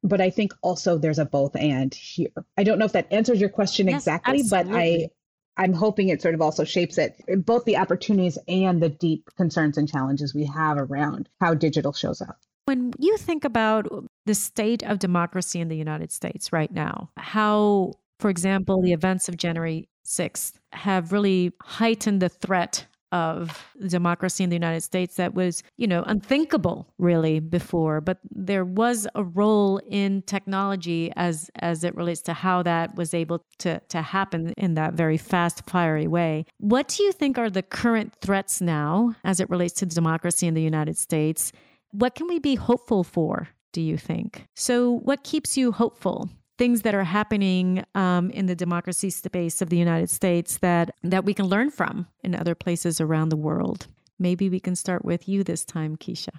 But 0.02 0.20
I 0.20 0.30
think 0.30 0.52
also 0.62 0.98
there's 0.98 1.18
a 1.18 1.24
both 1.24 1.56
and 1.56 1.94
here. 1.94 2.28
I 2.58 2.64
don't 2.64 2.78
know 2.78 2.84
if 2.84 2.92
that 2.92 3.12
answers 3.12 3.40
your 3.40 3.50
question 3.50 3.88
yes, 3.88 4.02
exactly, 4.02 4.40
absolutely. 4.40 4.72
but 4.72 4.78
I 4.78 5.08
I'm 5.56 5.74
hoping 5.74 6.08
it 6.08 6.22
sort 6.22 6.34
of 6.34 6.40
also 6.40 6.64
shapes 6.64 6.98
it 6.98 7.22
both 7.44 7.64
the 7.64 7.76
opportunities 7.76 8.38
and 8.48 8.82
the 8.82 8.88
deep 8.88 9.28
concerns 9.36 9.76
and 9.76 9.88
challenges 9.88 10.34
we 10.34 10.46
have 10.46 10.78
around 10.78 11.28
how 11.40 11.54
digital 11.54 11.92
shows 11.92 12.22
up. 12.22 12.38
When 12.64 12.92
you 12.98 13.16
think 13.18 13.44
about 13.44 13.86
the 14.24 14.34
state 14.34 14.82
of 14.82 14.98
democracy 14.98 15.60
in 15.60 15.68
the 15.68 15.76
United 15.76 16.12
States 16.12 16.52
right 16.52 16.72
now, 16.72 17.10
how, 17.16 17.92
for 18.18 18.30
example, 18.30 18.80
the 18.80 18.92
events 18.92 19.28
of 19.28 19.36
January 19.36 19.88
6th 20.06 20.54
have 20.72 21.12
really 21.12 21.52
heightened 21.60 22.22
the 22.22 22.28
threat 22.28 22.86
of 23.12 23.64
democracy 23.86 24.42
in 24.42 24.50
the 24.50 24.56
United 24.56 24.80
States 24.80 25.16
that 25.16 25.34
was, 25.34 25.62
you 25.76 25.86
know, 25.86 26.02
unthinkable 26.06 26.88
really 26.98 27.38
before. 27.38 28.00
But 28.00 28.18
there 28.30 28.64
was 28.64 29.06
a 29.14 29.22
role 29.22 29.80
in 29.88 30.22
technology 30.22 31.12
as 31.14 31.50
as 31.56 31.84
it 31.84 31.94
relates 31.94 32.22
to 32.22 32.32
how 32.32 32.62
that 32.62 32.96
was 32.96 33.14
able 33.14 33.44
to 33.58 33.80
to 33.88 34.02
happen 34.02 34.54
in 34.56 34.74
that 34.74 34.94
very 34.94 35.18
fast, 35.18 35.68
fiery 35.68 36.06
way. 36.06 36.46
What 36.58 36.88
do 36.88 37.04
you 37.04 37.12
think 37.12 37.38
are 37.38 37.50
the 37.50 37.62
current 37.62 38.14
threats 38.20 38.60
now 38.60 39.14
as 39.24 39.38
it 39.38 39.48
relates 39.50 39.74
to 39.74 39.86
democracy 39.86 40.46
in 40.46 40.54
the 40.54 40.62
United 40.62 40.96
States? 40.96 41.52
What 41.92 42.14
can 42.14 42.26
we 42.26 42.38
be 42.38 42.54
hopeful 42.54 43.04
for, 43.04 43.48
do 43.72 43.82
you 43.82 43.98
think? 43.98 44.46
So, 44.56 44.98
what 45.00 45.24
keeps 45.24 45.58
you 45.58 45.72
hopeful? 45.72 46.30
Things 46.62 46.82
that 46.82 46.94
are 46.94 47.02
happening 47.02 47.84
um, 47.96 48.30
in 48.30 48.46
the 48.46 48.54
democracy 48.54 49.10
space 49.10 49.60
of 49.60 49.68
the 49.68 49.76
United 49.76 50.08
States 50.10 50.58
that, 50.58 50.94
that 51.02 51.24
we 51.24 51.34
can 51.34 51.46
learn 51.46 51.72
from 51.72 52.06
in 52.22 52.36
other 52.36 52.54
places 52.54 53.00
around 53.00 53.30
the 53.30 53.36
world. 53.36 53.88
Maybe 54.20 54.48
we 54.48 54.60
can 54.60 54.76
start 54.76 55.04
with 55.04 55.28
you 55.28 55.42
this 55.42 55.64
time, 55.64 55.96
Keesha. 55.96 56.30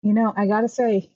You 0.00 0.14
know, 0.14 0.32
I 0.34 0.46
got 0.46 0.62
to 0.62 0.68
say, 0.70 1.10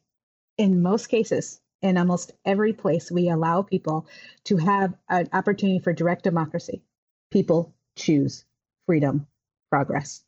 in 0.59 0.83
most 0.83 1.07
cases, 1.07 1.59
in 1.81 1.97
almost 1.97 2.33
every 2.45 2.75
place, 2.75 3.11
we 3.11 3.31
allow 3.31 3.62
people 3.62 4.07
to 4.45 4.59
have 4.59 4.93
an 5.09 5.31
opportunity 5.33 5.79
for 5.79 5.95
direct 5.95 6.25
democracy. 6.25 6.83
People 7.31 7.75
choose 7.97 8.45
freedom, 8.85 9.26
progress, 9.71 10.23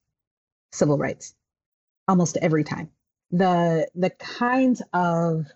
civil 0.72 0.96
rights, 0.96 1.34
almost 2.08 2.38
every 2.38 2.64
time 2.64 2.88
the 3.30 3.88
the 3.94 4.08
kinds 4.08 4.80
of 4.94 5.48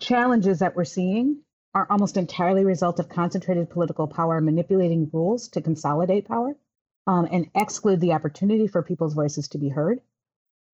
challenges 0.00 0.60
that 0.60 0.74
we're 0.74 0.84
seeing 0.86 1.42
are 1.74 1.86
almost 1.90 2.16
entirely 2.16 2.62
a 2.62 2.66
result 2.66 3.00
of 3.00 3.08
concentrated 3.08 3.70
political 3.70 4.06
power 4.06 4.40
manipulating 4.40 5.08
rules 5.12 5.48
to 5.48 5.62
consolidate 5.62 6.28
power 6.28 6.54
um, 7.06 7.26
and 7.30 7.50
exclude 7.54 8.00
the 8.00 8.12
opportunity 8.12 8.66
for 8.66 8.82
people's 8.82 9.14
voices 9.14 9.48
to 9.48 9.58
be 9.58 9.68
heard 9.68 10.00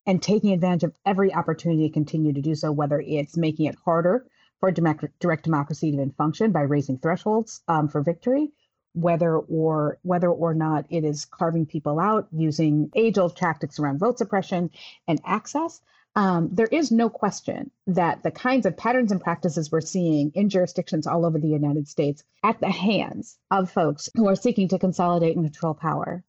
and 0.07 0.23
taking 0.23 0.53
advantage 0.53 0.85
of 0.85 0.95
every 1.05 1.33
opportunity 1.33 1.87
to 1.87 1.93
continue 1.93 2.33
to 2.33 2.41
do 2.41 2.55
so, 2.55 2.73
whether 2.73 3.01
it's 3.01 3.37
making 3.37 3.67
it 3.67 3.77
harder 3.85 4.27
for 4.59 4.73
direct 4.73 5.45
democracy 5.45 5.91
to 5.91 5.97
even 5.97 6.11
function 6.13 6.51
by 6.51 6.63
raising 6.63 6.99
thresholds 6.99 7.61
um, 7.69 7.89
for 7.89 8.03
victory, 8.03 8.51
whether 8.95 9.37
or 9.37 9.99
whether 10.03 10.31
or 10.31 10.55
not 10.55 10.87
it 10.91 11.05
is 11.05 11.27
carving 11.27 11.67
people 11.67 12.01
out 12.01 12.27
using 12.33 12.91
age-old 12.97 13.37
tactics 13.37 13.79
around 13.79 13.99
vote 13.99 14.19
suppression 14.19 14.71
and 15.07 15.21
access 15.25 15.81
um, 16.19 16.49
there 16.51 16.67
is 16.67 16.91
no 16.91 17.09
question 17.09 17.71
that 17.87 18.25
the 18.25 18.33
kinds 18.33 18.67
of 18.67 18.77
patterns 18.77 19.13
and 19.13 19.21
practices 19.21 19.71
we're 19.71 19.81
seeing 19.81 20.33
in 20.35 20.49
jurisdictions 20.49 21.07
all 21.07 21.25
over 21.25 21.39
the 21.39 21.47
United 21.47 21.87
States 21.87 22.25
at 22.43 22.59
the 22.59 22.73
hands 22.73 23.39
of 23.53 23.71
folks 23.71 24.11
who 24.17 24.27
are 24.27 24.35
seeking 24.35 24.67
to 24.67 24.81
consolidate 24.81 25.37
and 25.37 25.45
control 25.45 25.75
power 25.75 26.25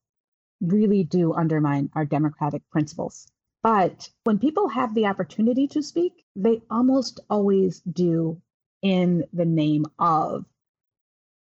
really 0.61 1.03
do 1.03 1.33
undermine 1.33 1.89
our 1.95 2.05
democratic 2.05 2.61
principles. 2.69 3.25
But 3.63 4.11
when 4.25 4.37
people 4.37 4.67
have 4.67 4.93
the 4.93 5.07
opportunity 5.07 5.67
to 5.69 5.81
speak, 5.81 6.23
they 6.35 6.61
almost 6.69 7.21
always 7.27 7.79
do 7.79 8.39
in 8.83 9.25
the 9.33 9.45
name 9.45 9.87
of 9.97 10.45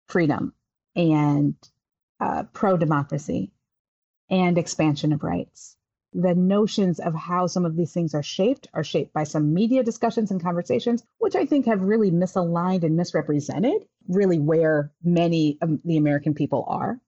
freedom 0.09 0.53
and 0.95 1.55
uh, 2.21 2.43
pro 2.53 2.77
democracy 2.77 3.51
and 4.29 4.59
expansion 4.59 5.15
of 5.15 5.23
rights 5.23 5.79
the 6.19 6.35
notions 6.35 6.99
of 6.99 7.15
how 7.15 7.47
some 7.47 7.67
of 7.67 7.77
these 7.77 7.93
things 7.93 8.15
are 8.15 8.23
shaped 8.23 8.69
are 8.73 8.85
shaped 8.85 9.13
by 9.13 9.25
some 9.25 9.53
media 9.53 9.83
discussions 9.83 10.31
and 10.31 10.43
conversations, 10.43 11.05
which 11.19 11.37
I 11.37 11.45
think 11.45 11.67
have 11.67 11.83
really 11.83 12.11
misaligned 12.11 12.85
and 12.85 12.97
misrepresented 12.97 13.87
really 14.09 14.39
where 14.39 14.93
many 15.05 15.59
of 15.61 15.83
the 15.85 15.99
American 15.99 16.35
people 16.35 16.65
are. 16.69 16.99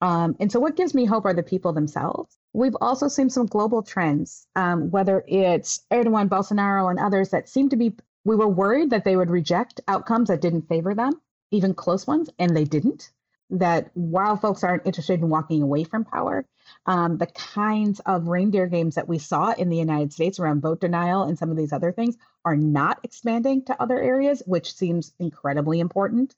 Um, 0.00 0.34
and 0.40 0.50
so, 0.50 0.58
what 0.60 0.76
gives 0.76 0.94
me 0.94 1.04
hope 1.04 1.26
are 1.26 1.34
the 1.34 1.42
people 1.42 1.72
themselves. 1.72 2.36
We've 2.54 2.76
also 2.80 3.06
seen 3.08 3.30
some 3.30 3.46
global 3.46 3.82
trends, 3.82 4.46
um, 4.56 4.90
whether 4.90 5.24
it's 5.28 5.84
Erdogan, 5.92 6.28
Bolsonaro, 6.28 6.90
and 6.90 6.98
others 6.98 7.30
that 7.30 7.48
seem 7.48 7.68
to 7.68 7.76
be, 7.76 7.94
we 8.24 8.34
were 8.34 8.48
worried 8.48 8.90
that 8.90 9.04
they 9.04 9.16
would 9.16 9.30
reject 9.30 9.80
outcomes 9.86 10.28
that 10.28 10.40
didn't 10.40 10.68
favor 10.68 10.94
them, 10.94 11.20
even 11.50 11.74
close 11.74 12.06
ones, 12.06 12.30
and 12.38 12.56
they 12.56 12.64
didn't. 12.64 13.10
That 13.52 13.90
while 13.94 14.36
folks 14.36 14.64
aren't 14.64 14.86
interested 14.86 15.20
in 15.20 15.28
walking 15.28 15.62
away 15.62 15.84
from 15.84 16.04
power, 16.04 16.46
um, 16.86 17.18
the 17.18 17.26
kinds 17.26 18.00
of 18.06 18.26
reindeer 18.26 18.66
games 18.66 18.94
that 18.94 19.08
we 19.08 19.18
saw 19.18 19.52
in 19.52 19.68
the 19.68 19.76
United 19.76 20.12
States 20.12 20.40
around 20.40 20.62
vote 20.62 20.80
denial 20.80 21.24
and 21.24 21.38
some 21.38 21.50
of 21.50 21.56
these 21.56 21.72
other 21.72 21.92
things 21.92 22.16
are 22.44 22.56
not 22.56 23.00
expanding 23.02 23.64
to 23.66 23.80
other 23.80 24.00
areas, 24.00 24.42
which 24.46 24.74
seems 24.74 25.12
incredibly 25.18 25.80
important. 25.80 26.34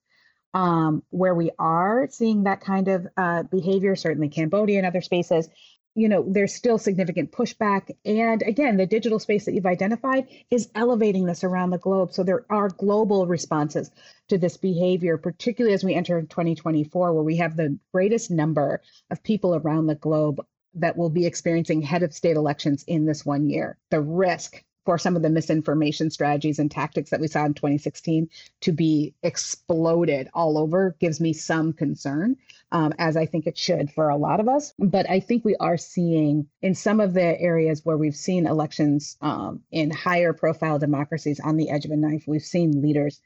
Um, 0.53 1.03
where 1.11 1.35
we 1.35 1.51
are 1.59 2.07
seeing 2.13 2.45
that 2.45 2.61
kind 2.61 2.87
of 2.87 3.09
uh, 3.17 3.43
behavior, 3.43 3.97
certainly 3.97 4.29
Cambodia 4.29 4.79
and 4.79 4.87
other 4.87 5.01
spaces, 5.01 5.49
you 5.95 6.09
know, 6.09 6.25
there's 6.27 6.55
still 6.55 6.79
significant 6.79 7.31
pushback. 7.31 7.91
And 8.05 8.43
again, 8.43 8.77
the 8.77 8.87
digital 8.87 9.19
space 9.19 9.45
that 9.45 9.55
you've 9.55 9.67
identified 9.67 10.27
is 10.51 10.69
elevating 10.75 11.25
this 11.25 11.45
around 11.45 11.71
the 11.71 11.79
globe. 11.79 12.13
So 12.13 12.23
there 12.23 12.45
are 12.51 12.69
global 12.69 13.27
responses 13.27 13.91
to 14.29 14.39
this 14.39 14.57
behavior, 14.57 15.19
particularly 15.19 15.75
as 15.75 15.85
we 15.85 15.95
enter 15.95 16.21
2024, 16.23 17.13
where 17.13 17.23
we 17.23 17.37
have 17.37 17.57
the 17.57 17.79
greatest 17.93 18.31
number 18.31 18.83
of 19.11 19.23
people 19.23 19.55
around 19.55 19.87
the 19.87 19.95
globe 19.95 20.45
that 20.75 20.97
will 20.97 21.11
be 21.11 21.27
experiencing 21.27 21.83
head 21.83 22.03
of 22.03 22.13
state 22.13 22.37
elections 22.37 22.85
in 22.89 23.07
this 23.07 23.25
one 23.25 23.49
year. 23.49 23.79
The 23.91 24.01
risk 24.01 24.65
for 24.85 24.99
some 24.99 25.17
of 25.17 25.23
the 25.23 25.31
misinformation 25.31 26.11
strategies 26.11 26.59
and 26.59 26.71
tactics 26.71 27.11
that 27.11 27.21
we 27.21 27.29
saw 27.29 27.45
in 27.45 27.55
2016 27.55 28.29
to 28.61 28.73
be 28.73 29.15
exploded 29.23 30.29
all 30.35 30.59
over 30.59 30.97
gives 31.01 31.21
me 31.21 31.33
some 31.33 31.73
concern, 31.73 32.37
um, 32.73 32.93
as 32.99 33.17
I 33.17 33.27
think 33.27 33.47
it 33.47 33.57
should 33.57 33.91
for 33.91 34.09
a 34.09 34.17
lot 34.17 34.41
of 34.41 34.49
us. 34.49 34.75
But 34.79 35.09
I 35.09 35.21
think 35.21 35.45
we 35.45 35.57
are 35.57 35.77
seeing 35.77 36.47
in 36.61 36.75
some 36.75 37.01
of 37.01 37.15
the 37.15 37.41
areas 37.41 37.85
where 37.85 37.97
we've 37.97 38.17
seen 38.17 38.47
elections 38.47 39.17
um, 39.21 39.63
in 39.71 39.91
higher 39.91 40.33
profile 40.33 40.79
democracies 40.79 41.41
on 41.41 41.57
the 41.57 41.71
edge 41.71 41.85
of 41.85 41.91
a 41.91 41.97
knife, 41.97 42.25
we've 42.27 42.43
seen 42.43 42.83
leaders 42.83 43.21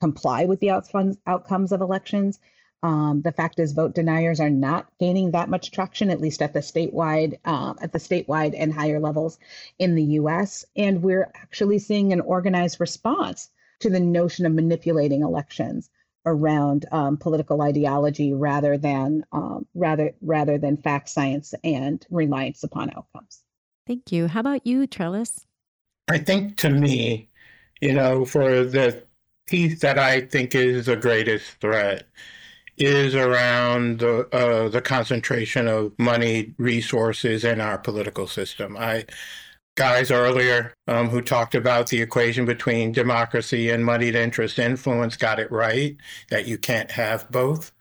comply 0.00 0.44
with 0.44 0.60
the 0.60 0.70
outcomes 0.70 1.72
of 1.72 1.80
elections. 1.80 2.38
Um, 2.82 3.22
the 3.22 3.32
fact 3.32 3.58
is, 3.58 3.72
vote 3.72 3.94
deniers 3.94 4.40
are 4.40 4.50
not 4.50 4.86
gaining 5.00 5.32
that 5.32 5.48
much 5.48 5.72
traction, 5.72 6.10
at 6.10 6.20
least 6.20 6.42
at 6.42 6.52
the 6.52 6.60
statewide, 6.60 7.38
uh, 7.44 7.74
at 7.82 7.92
the 7.92 7.98
statewide 7.98 8.54
and 8.56 8.72
higher 8.72 9.00
levels 9.00 9.38
in 9.78 9.94
the 9.94 10.04
U.S. 10.04 10.64
And 10.76 11.02
we're 11.02 11.30
actually 11.34 11.80
seeing 11.80 12.12
an 12.12 12.20
organized 12.20 12.80
response 12.80 13.50
to 13.80 13.90
the 13.90 14.00
notion 14.00 14.46
of 14.46 14.52
manipulating 14.52 15.22
elections 15.22 15.90
around 16.24 16.86
um, 16.92 17.16
political 17.16 17.62
ideology 17.62 18.32
rather 18.32 18.76
than 18.76 19.24
um, 19.32 19.66
rather 19.74 20.14
rather 20.20 20.58
than 20.58 20.76
fact, 20.76 21.08
science, 21.08 21.54
and 21.64 22.04
reliance 22.10 22.62
upon 22.62 22.90
outcomes. 22.90 23.42
Thank 23.86 24.12
you. 24.12 24.28
How 24.28 24.40
about 24.40 24.66
you, 24.66 24.86
Trellis? 24.86 25.46
I 26.08 26.18
think 26.18 26.56
to 26.58 26.70
me, 26.70 27.28
you 27.80 27.92
know, 27.92 28.24
for 28.24 28.64
the 28.64 29.02
piece 29.46 29.80
that 29.80 29.98
I 29.98 30.20
think 30.20 30.54
is 30.54 30.86
the 30.86 30.96
greatest 30.96 31.50
threat 31.60 32.06
is 32.78 33.14
around 33.14 34.00
the 34.00 34.28
uh, 34.34 34.68
the 34.68 34.80
concentration 34.80 35.68
of 35.68 35.92
money 35.98 36.54
resources 36.58 37.44
in 37.44 37.60
our 37.60 37.78
political 37.78 38.26
system. 38.26 38.76
I 38.76 39.04
guys 39.76 40.10
earlier 40.10 40.74
um, 40.88 41.08
who 41.08 41.22
talked 41.22 41.54
about 41.54 41.86
the 41.88 42.02
equation 42.02 42.44
between 42.44 42.92
democracy 42.92 43.70
and 43.70 43.84
moneyed 43.84 44.16
interest 44.16 44.58
influence 44.58 45.16
got 45.16 45.38
it 45.38 45.50
right 45.52 45.96
that 46.30 46.48
you 46.48 46.58
can't 46.58 46.90
have 46.90 47.30
both. 47.30 47.72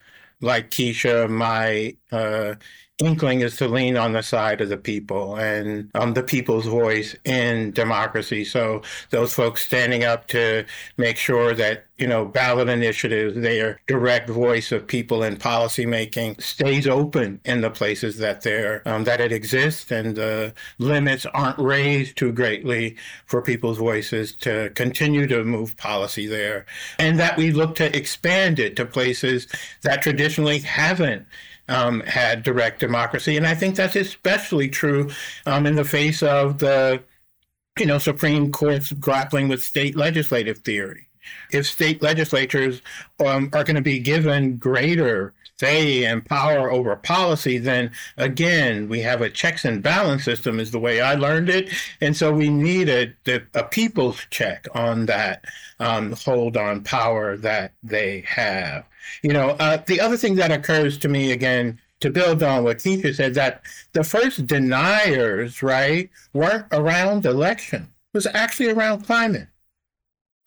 Like 0.41 0.69
Keesha, 0.69 1.27
my 1.29 1.97
uh, 2.11 2.55
inkling 2.99 3.41
is 3.41 3.55
to 3.55 3.67
lean 3.67 3.95
on 3.95 4.13
the 4.13 4.23
side 4.23 4.59
of 4.59 4.69
the 4.69 4.77
people 4.77 5.35
and 5.35 5.91
um, 5.93 6.15
the 6.15 6.23
people's 6.23 6.65
voice 6.65 7.15
in 7.25 7.71
democracy. 7.71 8.43
So 8.43 8.81
those 9.11 9.33
folks 9.33 9.63
standing 9.63 10.03
up 10.03 10.27
to 10.29 10.65
make 10.97 11.17
sure 11.17 11.53
that 11.53 11.85
you 11.97 12.07
know 12.07 12.25
ballot 12.25 12.69
initiatives, 12.69 13.35
their 13.35 13.79
direct 13.85 14.29
voice 14.29 14.71
of 14.71 14.87
people 14.87 15.21
in 15.21 15.37
policymaking, 15.37 16.41
stays 16.41 16.87
open 16.87 17.39
in 17.45 17.61
the 17.61 17.69
places 17.69 18.17
that 18.17 18.41
they're 18.41 18.81
um, 18.87 19.03
that 19.03 19.21
it 19.21 19.31
exists, 19.31 19.91
and 19.91 20.15
the 20.15 20.53
limits 20.79 21.27
aren't 21.27 21.59
raised 21.59 22.17
too 22.17 22.31
greatly 22.31 22.95
for 23.27 23.43
people's 23.43 23.77
voices 23.77 24.33
to 24.33 24.71
continue 24.71 25.27
to 25.27 25.43
move 25.43 25.77
policy 25.77 26.25
there, 26.25 26.65
and 26.97 27.19
that 27.19 27.37
we 27.37 27.51
look 27.51 27.75
to 27.75 27.95
expand 27.95 28.59
it 28.59 28.75
to 28.75 28.85
places 28.85 29.47
that 29.83 30.01
traditionally 30.01 30.59
haven't 30.59 31.27
um, 31.67 32.01
had 32.01 32.43
direct 32.43 32.79
democracy. 32.79 33.37
And 33.37 33.45
I 33.45 33.55
think 33.55 33.75
that's 33.75 33.95
especially 33.95 34.69
true 34.69 35.09
um, 35.45 35.65
in 35.65 35.75
the 35.75 35.83
face 35.83 36.23
of 36.23 36.59
the, 36.59 37.01
you 37.77 37.85
know, 37.85 37.97
Supreme 37.97 38.51
Court's 38.51 38.91
grappling 38.93 39.47
with 39.47 39.63
state 39.63 39.95
legislative 39.95 40.59
theory. 40.59 41.07
If 41.51 41.65
state 41.65 42.01
legislatures 42.01 42.81
um, 43.19 43.49
are 43.53 43.63
going 43.63 43.75
to 43.75 43.81
be 43.81 43.99
given 43.99 44.57
greater 44.57 45.33
say 45.59 46.05
and 46.05 46.23
power 46.25 46.71
over 46.71 46.95
policy, 46.95 47.57
then 47.57 47.91
again, 48.17 48.87
we 48.87 49.01
have 49.01 49.21
a 49.21 49.29
checks 49.29 49.65
and 49.65 49.81
balance 49.81 50.23
system, 50.23 50.59
is 50.59 50.71
the 50.71 50.79
way 50.79 51.01
I 51.01 51.15
learned 51.15 51.49
it. 51.49 51.73
And 51.99 52.15
so 52.15 52.31
we 52.31 52.49
need 52.49 52.89
a, 52.89 53.13
a 53.55 53.63
people's 53.63 54.23
check 54.29 54.67
on 54.75 55.07
that 55.07 55.45
um, 55.79 56.13
hold 56.13 56.57
on 56.57 56.83
power 56.83 57.37
that 57.37 57.73
they 57.83 58.21
have. 58.27 58.85
You 59.23 59.33
know, 59.33 59.49
uh, 59.59 59.77
the 59.85 59.99
other 59.99 60.17
thing 60.17 60.35
that 60.35 60.51
occurs 60.51 60.97
to 60.99 61.07
me 61.07 61.31
again, 61.31 61.79
to 61.99 62.09
build 62.09 62.43
on 62.43 62.63
what 62.63 62.77
Keesha 62.77 63.15
said, 63.15 63.33
that 63.35 63.61
the 63.93 64.03
first 64.03 64.45
deniers, 64.47 65.63
right, 65.63 66.09
weren't 66.33 66.67
around 66.71 67.25
election. 67.25 67.83
It 68.13 68.17
was 68.17 68.27
actually 68.27 68.69
around 68.69 69.05
climate 69.05 69.47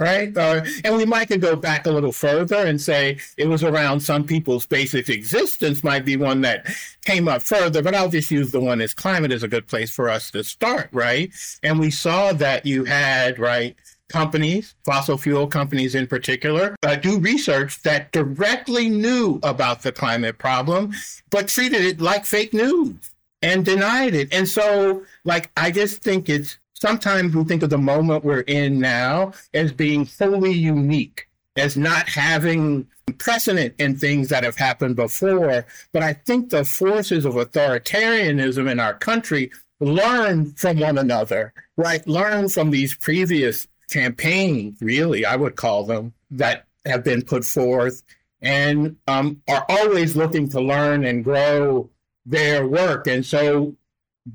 right? 0.00 0.37
Uh, 0.37 0.64
and 0.83 0.97
we 0.97 1.05
might 1.05 1.29
could 1.29 1.43
go 1.43 1.55
back 1.55 1.87
a 1.87 1.90
little 1.90 2.11
further 2.11 2.57
and 2.57 2.81
say 2.81 3.19
it 3.37 3.47
was 3.47 3.62
around 3.62 4.00
some 4.00 4.25
people's 4.25 4.67
basic 4.67 5.09
existence 5.11 5.85
might 5.85 6.05
be 6.05 6.17
one 6.17 6.40
that 6.40 6.67
came 7.05 7.29
up 7.29 7.43
further, 7.43 7.83
but 7.83 7.95
I'll 7.95 8.09
just 8.09 8.31
use 8.31 8.50
the 8.50 8.61
one 8.61 8.81
as 8.81 8.95
climate 8.95 9.31
is 9.31 9.43
a 9.43 9.49
good 9.49 9.69
place 9.69 9.90
for 9.90 10.09
us 10.09 10.31
to 10.33 10.43
start, 10.43 10.88
right? 10.90 11.31
And 11.62 11.79
we 11.79 11.90
saw 11.90 12.33
that 12.33 12.64
you 12.64 12.85
had, 12.85 13.38
right, 13.38 13.76
companies, 14.11 14.75
fossil 14.85 15.17
fuel 15.17 15.47
companies 15.47 15.95
in 15.95 16.07
particular, 16.07 16.76
uh, 16.83 16.97
do 16.97 17.19
research 17.19 17.83
that 17.83 18.12
directly 18.12 18.88
knew 18.88 19.40
about 19.43 19.83
the 19.83 19.93
climate 19.93 20.38
problem, 20.38 20.93
but 21.31 21.49
treated 21.49 21.83
it 21.83 22.00
like 22.00 22.25
fake 22.26 22.52
news 22.52 23.11
and 23.43 23.64
denied 23.64 24.14
it. 24.14 24.29
And 24.33 24.49
so, 24.49 25.05
like, 25.25 25.50
I 25.57 25.71
just 25.71 26.02
think 26.02 26.29
it's 26.29 26.59
sometimes 26.75 27.35
we 27.35 27.45
think 27.45 27.62
of 27.62 27.71
the 27.71 27.79
moment 27.79 28.25
we're 28.25 28.40
in 28.40 28.79
now 28.81 29.33
as 29.55 29.73
being 29.73 30.09
wholly 30.19 30.52
unique, 30.52 31.29
as 31.57 31.76
not 31.76 32.09
having 32.09 32.87
precedent 33.19 33.75
in 33.79 33.97
things 33.97 34.29
that 34.29 34.45
have 34.45 34.57
happened 34.57 34.97
before. 34.97 35.67
But 35.93 36.02
I 36.02 36.12
think 36.12 36.50
the 36.50 36.64
forces 36.64 37.25
of 37.25 37.35
authoritarianism 37.35 38.71
in 38.71 38.81
our 38.81 38.95
country 38.95 39.50
learn 39.81 40.52
from 40.52 40.79
one 40.79 40.99
another, 40.99 41.52
right? 41.76 42.07
Learn 42.07 42.49
from 42.49 42.71
these 42.71 42.95
previous 42.95 43.67
campaigns, 43.90 44.78
really, 44.80 45.25
I 45.25 45.37
would 45.37 45.56
call 45.56 45.85
them, 45.85 46.14
that 46.30 46.66
have 46.87 47.04
been 47.04 47.23
put 47.23 47.44
forth 47.44 48.02
and 48.42 48.97
um, 49.06 49.42
are 49.49 49.66
always 49.68 50.16
looking 50.16 50.49
to 50.49 50.61
learn 50.61 51.04
and 51.04 51.25
grow 51.25 51.90
their 52.25 52.66
work. 52.66 53.06
And 53.06 53.25
so, 53.25 53.75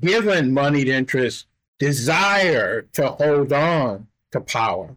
given 0.00 0.52
moneyed 0.52 0.88
interests 0.88 1.46
desire 1.78 2.82
to 2.92 3.08
hold 3.08 3.52
on 3.52 4.06
to 4.32 4.40
power 4.40 4.96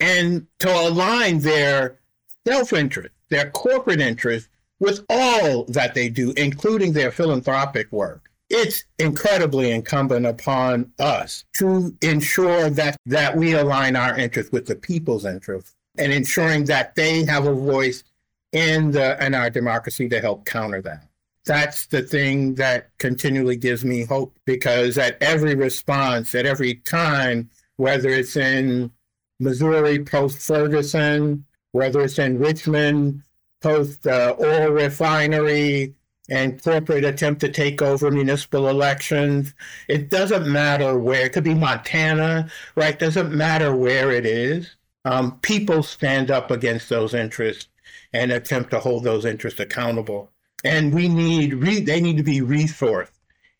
and 0.00 0.46
to 0.58 0.70
align 0.70 1.40
their 1.40 1.98
self 2.46 2.72
interest, 2.72 3.14
their 3.28 3.50
corporate 3.50 4.00
interest 4.00 4.48
with 4.78 5.04
all 5.08 5.64
that 5.64 5.94
they 5.94 6.08
do, 6.08 6.32
including 6.36 6.92
their 6.92 7.10
philanthropic 7.10 7.90
work. 7.90 8.25
It's 8.48 8.84
incredibly 8.98 9.72
incumbent 9.72 10.24
upon 10.26 10.92
us 10.98 11.44
to 11.54 11.96
ensure 12.00 12.70
that, 12.70 12.96
that 13.06 13.36
we 13.36 13.54
align 13.54 13.96
our 13.96 14.16
interests 14.16 14.52
with 14.52 14.66
the 14.66 14.76
people's 14.76 15.24
interests 15.24 15.74
and 15.98 16.12
ensuring 16.12 16.64
that 16.66 16.94
they 16.94 17.24
have 17.24 17.46
a 17.46 17.54
voice 17.54 18.04
in 18.52 18.90
the 18.92 19.22
in 19.24 19.34
our 19.34 19.50
democracy 19.50 20.08
to 20.08 20.20
help 20.20 20.46
counter 20.46 20.80
that. 20.82 21.08
That's 21.44 21.86
the 21.86 22.02
thing 22.02 22.54
that 22.56 22.90
continually 22.98 23.56
gives 23.56 23.84
me 23.84 24.04
hope 24.04 24.36
because 24.44 24.98
at 24.98 25.20
every 25.22 25.54
response, 25.54 26.34
at 26.34 26.46
every 26.46 26.74
time, 26.74 27.50
whether 27.76 28.08
it's 28.08 28.36
in 28.36 28.90
Missouri 29.38 30.04
post 30.04 30.38
Ferguson, 30.38 31.44
whether 31.72 32.00
it's 32.00 32.18
in 32.18 32.38
Richmond 32.38 33.22
post 33.60 34.06
uh, 34.06 34.34
oil 34.40 34.70
refinery 34.70 35.94
and 36.28 36.62
corporate 36.62 37.04
attempt 37.04 37.40
to 37.42 37.48
take 37.48 37.82
over 37.82 38.10
municipal 38.10 38.68
elections, 38.68 39.54
it 39.88 40.10
doesn't 40.10 40.50
matter 40.50 40.98
where. 40.98 41.26
It 41.26 41.32
could 41.32 41.44
be 41.44 41.54
Montana, 41.54 42.50
right? 42.74 42.98
Doesn't 42.98 43.32
matter 43.32 43.74
where 43.74 44.10
it 44.10 44.26
is. 44.26 44.74
Um, 45.04 45.38
people 45.40 45.82
stand 45.82 46.30
up 46.30 46.50
against 46.50 46.88
those 46.88 47.14
interests 47.14 47.68
and 48.12 48.32
attempt 48.32 48.70
to 48.70 48.80
hold 48.80 49.04
those 49.04 49.24
interests 49.24 49.60
accountable 49.60 50.30
and 50.66 50.94
we 50.94 51.08
need 51.08 51.54
re- 51.54 51.80
they 51.80 52.00
need 52.00 52.16
to 52.16 52.22
be 52.22 52.40
resourced 52.40 53.10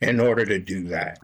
in 0.01 0.21
order 0.21 0.45
to 0.45 0.59
do 0.59 0.85
that 0.85 1.19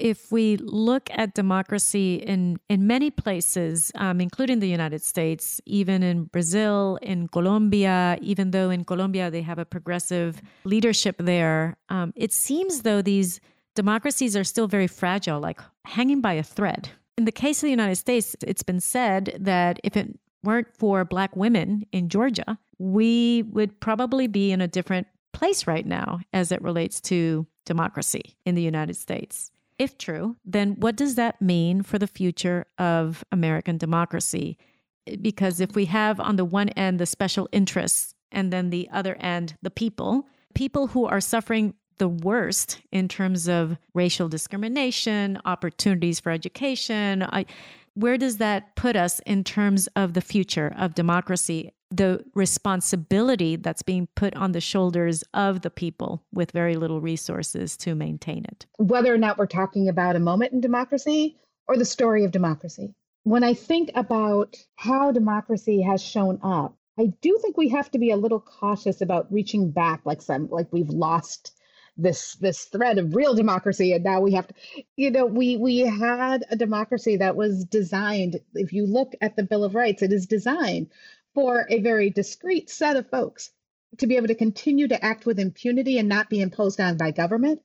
if 0.00 0.32
we 0.32 0.56
look 0.56 1.08
at 1.12 1.34
democracy 1.34 2.16
in, 2.16 2.58
in 2.68 2.86
many 2.86 3.10
places, 3.10 3.92
um, 3.96 4.20
including 4.20 4.60
the 4.60 4.68
United 4.68 5.02
States, 5.02 5.60
even 5.66 6.02
in 6.02 6.24
Brazil, 6.24 6.98
in 7.02 7.28
Colombia, 7.28 8.18
even 8.20 8.50
though 8.50 8.70
in 8.70 8.84
Colombia 8.84 9.30
they 9.30 9.42
have 9.42 9.58
a 9.58 9.64
progressive 9.64 10.40
leadership 10.64 11.16
there, 11.18 11.76
um, 11.90 12.12
it 12.16 12.32
seems 12.32 12.82
though 12.82 13.02
these 13.02 13.40
democracies 13.76 14.36
are 14.36 14.44
still 14.44 14.66
very 14.66 14.86
fragile, 14.86 15.38
like 15.38 15.60
hanging 15.84 16.20
by 16.20 16.32
a 16.32 16.42
thread. 16.42 16.88
In 17.18 17.26
the 17.26 17.32
case 17.32 17.58
of 17.58 17.66
the 17.66 17.70
United 17.70 17.96
States, 17.96 18.34
it's 18.42 18.62
been 18.62 18.80
said 18.80 19.36
that 19.38 19.78
if 19.84 19.96
it 19.96 20.18
weren't 20.42 20.68
for 20.78 21.04
Black 21.04 21.36
women 21.36 21.84
in 21.92 22.08
Georgia, 22.08 22.58
we 22.78 23.42
would 23.42 23.78
probably 23.80 24.26
be 24.26 24.52
in 24.52 24.62
a 24.62 24.68
different 24.68 25.06
place 25.32 25.66
right 25.66 25.86
now 25.86 26.20
as 26.32 26.50
it 26.50 26.62
relates 26.62 27.00
to 27.00 27.46
democracy 27.66 28.36
in 28.46 28.54
the 28.54 28.62
United 28.62 28.96
States. 28.96 29.52
If 29.80 29.96
true, 29.96 30.36
then 30.44 30.76
what 30.78 30.94
does 30.94 31.14
that 31.14 31.40
mean 31.40 31.82
for 31.82 31.98
the 31.98 32.06
future 32.06 32.66
of 32.76 33.24
American 33.32 33.78
democracy? 33.78 34.58
Eh, 35.06 35.16
because 35.18 35.58
if 35.58 35.74
we 35.74 35.86
have 35.86 36.20
on 36.20 36.36
the 36.36 36.44
one 36.44 36.68
end 36.70 37.00
the 37.00 37.06
special 37.06 37.48
interests 37.50 38.14
and 38.30 38.52
then 38.52 38.68
the 38.68 38.90
other 38.92 39.14
end 39.14 39.56
the 39.62 39.70
people, 39.70 40.26
people 40.54 40.88
who 40.88 41.06
are 41.06 41.18
suffering 41.18 41.72
the 41.96 42.08
worst 42.08 42.82
in 42.92 43.08
terms 43.08 43.48
of 43.48 43.78
racial 43.94 44.28
discrimination, 44.28 45.38
opportunities 45.46 46.20
for 46.20 46.30
education, 46.30 47.22
I, 47.22 47.46
where 47.94 48.18
does 48.18 48.36
that 48.36 48.76
put 48.76 48.96
us 48.96 49.20
in 49.20 49.44
terms 49.44 49.88
of 49.96 50.12
the 50.12 50.20
future 50.20 50.74
of 50.76 50.94
democracy 50.94 51.72
the 51.90 52.24
responsibility 52.34 53.56
that's 53.56 53.82
being 53.82 54.08
put 54.14 54.34
on 54.36 54.52
the 54.52 54.60
shoulders 54.60 55.24
of 55.34 55.62
the 55.62 55.70
people 55.70 56.22
with 56.32 56.52
very 56.52 56.76
little 56.76 57.00
resources 57.00 57.76
to 57.78 57.94
maintain 57.94 58.44
it. 58.44 58.66
Whether 58.78 59.12
or 59.12 59.18
not 59.18 59.38
we're 59.38 59.46
talking 59.46 59.88
about 59.88 60.16
a 60.16 60.20
moment 60.20 60.52
in 60.52 60.60
democracy 60.60 61.36
or 61.66 61.76
the 61.76 61.84
story 61.84 62.24
of 62.24 62.30
democracy. 62.30 62.94
When 63.24 63.44
I 63.44 63.54
think 63.54 63.90
about 63.94 64.56
how 64.76 65.12
democracy 65.12 65.82
has 65.82 66.02
shown 66.02 66.38
up, 66.42 66.76
I 66.98 67.12
do 67.20 67.38
think 67.42 67.56
we 67.56 67.68
have 67.68 67.90
to 67.92 67.98
be 67.98 68.10
a 68.10 68.16
little 68.16 68.40
cautious 68.40 69.00
about 69.00 69.32
reaching 69.32 69.70
back 69.70 70.02
like 70.04 70.22
some 70.22 70.48
like 70.50 70.68
we've 70.72 70.88
lost 70.88 71.52
this 71.96 72.34
this 72.36 72.64
thread 72.64 72.98
of 72.98 73.14
real 73.14 73.34
democracy 73.34 73.92
and 73.92 74.04
now 74.04 74.20
we 74.20 74.32
have 74.32 74.46
to 74.46 74.54
you 74.96 75.10
know 75.10 75.26
we 75.26 75.56
we 75.56 75.78
had 75.78 76.44
a 76.50 76.56
democracy 76.56 77.16
that 77.16 77.36
was 77.36 77.64
designed 77.64 78.40
if 78.54 78.72
you 78.72 78.86
look 78.86 79.12
at 79.20 79.36
the 79.36 79.42
bill 79.42 79.64
of 79.64 79.74
rights 79.74 80.02
it 80.02 80.12
is 80.12 80.26
designed 80.26 80.88
for 81.34 81.66
a 81.68 81.80
very 81.80 82.10
discrete 82.10 82.70
set 82.70 82.96
of 82.96 83.08
folks 83.10 83.50
to 83.98 84.06
be 84.06 84.16
able 84.16 84.28
to 84.28 84.34
continue 84.34 84.88
to 84.88 85.04
act 85.04 85.26
with 85.26 85.38
impunity 85.38 85.98
and 85.98 86.08
not 86.08 86.30
be 86.30 86.40
imposed 86.40 86.80
on 86.80 86.96
by 86.96 87.10
government. 87.10 87.60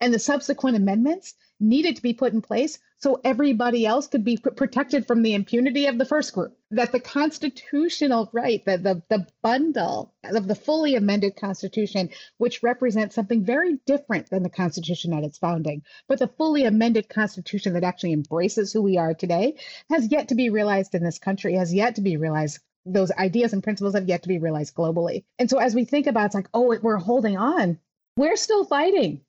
And 0.00 0.12
the 0.12 0.18
subsequent 0.18 0.76
amendments 0.76 1.34
needed 1.60 1.96
to 1.96 2.02
be 2.02 2.14
put 2.14 2.32
in 2.32 2.42
place 2.42 2.78
so 2.98 3.20
everybody 3.22 3.84
else 3.84 4.06
could 4.06 4.24
be 4.24 4.38
protected 4.38 5.06
from 5.06 5.22
the 5.22 5.34
impunity 5.34 5.86
of 5.86 5.98
the 5.98 6.04
first 6.06 6.32
group. 6.32 6.56
That 6.70 6.92
the 6.92 7.00
constitutional 7.00 8.30
right, 8.32 8.64
that 8.64 8.82
the, 8.82 9.02
the 9.10 9.26
bundle 9.42 10.14
of 10.24 10.48
the 10.48 10.54
fully 10.54 10.94
amended 10.94 11.36
Constitution, 11.36 12.08
which 12.38 12.62
represents 12.62 13.14
something 13.14 13.44
very 13.44 13.78
different 13.86 14.30
than 14.30 14.42
the 14.42 14.50
Constitution 14.50 15.12
at 15.12 15.24
its 15.24 15.38
founding, 15.38 15.82
but 16.08 16.18
the 16.18 16.28
fully 16.28 16.64
amended 16.64 17.08
Constitution 17.08 17.74
that 17.74 17.84
actually 17.84 18.12
embraces 18.12 18.72
who 18.72 18.82
we 18.82 18.96
are 18.96 19.14
today, 19.14 19.56
has 19.90 20.10
yet 20.10 20.28
to 20.28 20.34
be 20.34 20.48
realized 20.48 20.94
in 20.94 21.04
this 21.04 21.18
country, 21.18 21.54
has 21.54 21.72
yet 21.72 21.96
to 21.96 22.00
be 22.00 22.16
realized 22.16 22.58
those 22.86 23.10
ideas 23.12 23.52
and 23.52 23.62
principles 23.62 23.94
have 23.94 24.08
yet 24.08 24.22
to 24.22 24.28
be 24.28 24.38
realized 24.38 24.74
globally. 24.74 25.24
And 25.38 25.50
so 25.50 25.58
as 25.58 25.74
we 25.74 25.84
think 25.84 26.06
about 26.06 26.26
it's 26.26 26.34
like, 26.34 26.48
oh, 26.54 26.78
we're 26.82 26.96
holding 26.96 27.36
on 27.36 27.78
we're 28.16 28.36
still 28.36 28.64
fighting. 28.64 29.20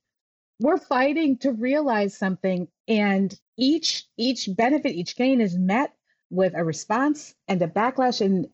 We're 0.60 0.78
fighting 0.78 1.38
to 1.40 1.52
realize 1.52 2.18
something 2.18 2.68
and 2.88 3.38
each 3.58 4.06
each 4.18 4.50
benefit, 4.56 4.96
each 4.96 5.16
gain 5.16 5.42
is 5.42 5.58
met 5.58 5.94
with 6.30 6.54
a 6.56 6.64
response 6.64 7.36
and 7.48 7.62
a 7.62 7.68
backlash 7.68 8.22
and 8.22 8.48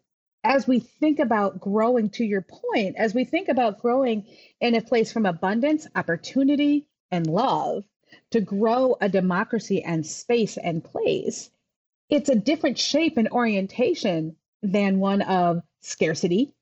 as 0.45 0.67
we 0.67 0.79
think 0.79 1.19
about 1.19 1.61
growing 1.61 2.09
to 2.09 2.25
your 2.25 2.41
point, 2.41 2.97
as 2.97 3.13
we 3.13 3.23
think 3.23 3.47
about 3.47 3.79
growing 3.79 4.25
in 4.59 4.75
a 4.75 4.81
place 4.81 5.13
from 5.13 5.25
abundance, 5.25 5.87
opportunity, 5.95 6.85
and 7.11 7.27
love 7.27 7.85
to 8.31 8.41
grow 8.41 8.97
a 8.99 9.07
democracy 9.07 9.81
and 9.81 10.05
space 10.05 10.57
and 10.57 10.83
place, 10.83 11.49
it's 12.09 12.27
a 12.27 12.35
different 12.35 12.77
shape 12.77 13.15
and 13.15 13.29
orientation 13.29 14.35
than 14.63 14.99
one 14.99 15.21
of 15.21 15.61
scarcity. 15.81 16.53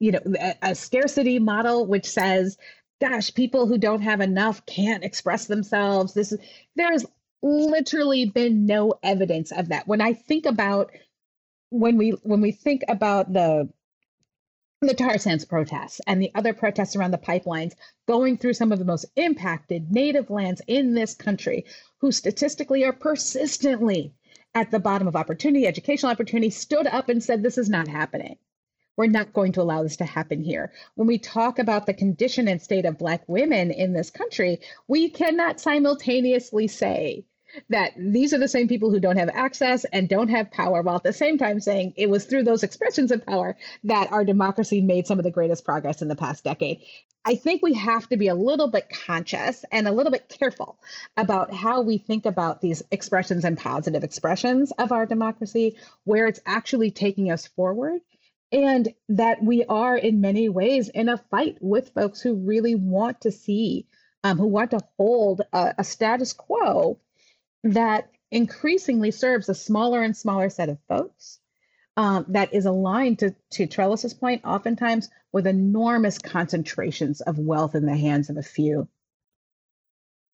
You 0.00 0.12
know, 0.12 0.20
a, 0.40 0.56
a 0.62 0.74
scarcity 0.74 1.38
model 1.38 1.86
which 1.86 2.06
says, 2.06 2.56
gosh, 3.00 3.32
people 3.34 3.66
who 3.66 3.78
don't 3.78 4.02
have 4.02 4.20
enough 4.20 4.64
can't 4.66 5.04
express 5.04 5.46
themselves. 5.46 6.14
This 6.14 6.32
is 6.32 6.40
there's 6.74 7.04
literally 7.42 8.26
been 8.26 8.66
no 8.66 8.94
evidence 9.02 9.52
of 9.52 9.68
that. 9.68 9.86
When 9.86 10.00
I 10.00 10.14
think 10.14 10.46
about 10.46 10.90
when 11.70 11.96
we 11.96 12.10
when 12.22 12.40
we 12.40 12.52
think 12.52 12.82
about 12.88 13.32
the 13.32 13.68
the 14.80 14.94
tar 14.94 15.16
sands 15.16 15.44
protests 15.44 16.00
and 16.08 16.20
the 16.20 16.32
other 16.34 16.52
protests 16.52 16.96
around 16.96 17.12
the 17.12 17.18
pipelines 17.18 17.74
going 18.08 18.36
through 18.36 18.54
some 18.54 18.72
of 18.72 18.80
the 18.80 18.84
most 18.84 19.06
impacted 19.14 19.92
native 19.92 20.28
lands 20.28 20.60
in 20.66 20.94
this 20.94 21.14
country 21.14 21.64
who 21.98 22.10
statistically 22.10 22.84
are 22.84 22.92
persistently 22.92 24.12
at 24.54 24.70
the 24.70 24.80
bottom 24.80 25.08
of 25.08 25.16
opportunity 25.16 25.66
educational 25.66 26.12
opportunity 26.12 26.50
stood 26.50 26.86
up 26.86 27.08
and 27.08 27.22
said 27.22 27.42
this 27.42 27.58
is 27.58 27.68
not 27.68 27.88
happening 27.88 28.36
we're 28.96 29.06
not 29.06 29.32
going 29.32 29.52
to 29.52 29.62
allow 29.62 29.82
this 29.82 29.96
to 29.96 30.04
happen 30.04 30.42
here. 30.42 30.72
When 30.96 31.08
we 31.08 31.18
talk 31.18 31.58
about 31.58 31.86
the 31.86 31.94
condition 31.94 32.46
and 32.46 32.60
state 32.60 32.84
of 32.84 32.98
Black 32.98 33.26
women 33.26 33.70
in 33.70 33.92
this 33.92 34.10
country, 34.10 34.60
we 34.86 35.08
cannot 35.08 35.60
simultaneously 35.60 36.68
say 36.68 37.24
that 37.68 37.92
these 37.96 38.32
are 38.32 38.38
the 38.38 38.48
same 38.48 38.68
people 38.68 38.90
who 38.90 39.00
don't 39.00 39.18
have 39.18 39.30
access 39.32 39.84
and 39.84 40.08
don't 40.08 40.28
have 40.28 40.50
power, 40.50 40.82
while 40.82 40.96
at 40.96 41.02
the 41.02 41.12
same 41.12 41.38
time 41.38 41.60
saying 41.60 41.94
it 41.96 42.10
was 42.10 42.24
through 42.24 42.44
those 42.44 42.62
expressions 42.62 43.10
of 43.10 43.26
power 43.26 43.56
that 43.84 44.12
our 44.12 44.24
democracy 44.24 44.80
made 44.80 45.06
some 45.06 45.18
of 45.18 45.24
the 45.24 45.30
greatest 45.30 45.64
progress 45.64 46.02
in 46.02 46.08
the 46.08 46.16
past 46.16 46.44
decade. 46.44 46.80
I 47.24 47.36
think 47.36 47.62
we 47.62 47.74
have 47.74 48.08
to 48.08 48.16
be 48.16 48.28
a 48.28 48.34
little 48.34 48.68
bit 48.68 48.88
conscious 49.06 49.64
and 49.70 49.86
a 49.86 49.92
little 49.92 50.10
bit 50.10 50.28
careful 50.28 50.78
about 51.16 51.54
how 51.54 51.82
we 51.82 51.98
think 51.98 52.26
about 52.26 52.60
these 52.60 52.82
expressions 52.90 53.44
and 53.44 53.56
positive 53.56 54.02
expressions 54.02 54.72
of 54.72 54.90
our 54.90 55.06
democracy, 55.06 55.76
where 56.04 56.26
it's 56.26 56.40
actually 56.46 56.90
taking 56.90 57.30
us 57.30 57.46
forward. 57.46 58.00
And 58.50 58.92
that 59.08 59.42
we 59.42 59.64
are, 59.64 59.96
in 59.96 60.20
many 60.20 60.50
ways, 60.50 60.90
in 60.90 61.08
a 61.08 61.16
fight 61.16 61.56
with 61.60 61.94
folks 61.94 62.20
who 62.20 62.34
really 62.34 62.74
want 62.74 63.22
to 63.22 63.30
see, 63.30 63.86
um, 64.24 64.36
who 64.36 64.46
want 64.46 64.72
to 64.72 64.80
hold 64.98 65.40
a, 65.54 65.76
a 65.78 65.84
status 65.84 66.34
quo 66.34 66.98
that 67.64 68.10
increasingly 68.30 69.10
serves 69.10 69.48
a 69.48 69.54
smaller 69.54 70.02
and 70.02 70.16
smaller 70.16 70.50
set 70.50 70.68
of 70.68 70.78
folks 70.88 71.38
um, 71.96 72.24
that 72.28 72.54
is 72.54 72.64
aligned 72.64 73.18
to, 73.18 73.34
to 73.50 73.66
Trellis's 73.66 74.14
point, 74.14 74.44
oftentimes 74.44 75.10
with 75.32 75.46
enormous 75.46 76.18
concentrations 76.18 77.20
of 77.20 77.38
wealth 77.38 77.74
in 77.74 77.86
the 77.86 77.96
hands 77.96 78.30
of 78.30 78.36
a 78.36 78.42
few. 78.42 78.88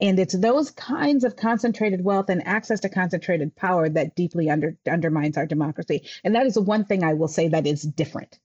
And 0.00 0.20
it's 0.20 0.38
those 0.38 0.70
kinds 0.70 1.24
of 1.24 1.34
concentrated 1.34 2.04
wealth 2.04 2.28
and 2.28 2.46
access 2.46 2.80
to 2.80 2.88
concentrated 2.88 3.56
power 3.56 3.88
that 3.88 4.14
deeply 4.14 4.48
under, 4.48 4.76
undermines 4.88 5.36
our 5.36 5.46
democracy. 5.46 6.06
And 6.22 6.36
that 6.36 6.46
is 6.46 6.54
the 6.54 6.62
one 6.62 6.84
thing 6.84 7.02
I 7.02 7.14
will 7.14 7.28
say 7.28 7.48
that 7.48 7.66
is 7.66 7.82
different 7.82 8.38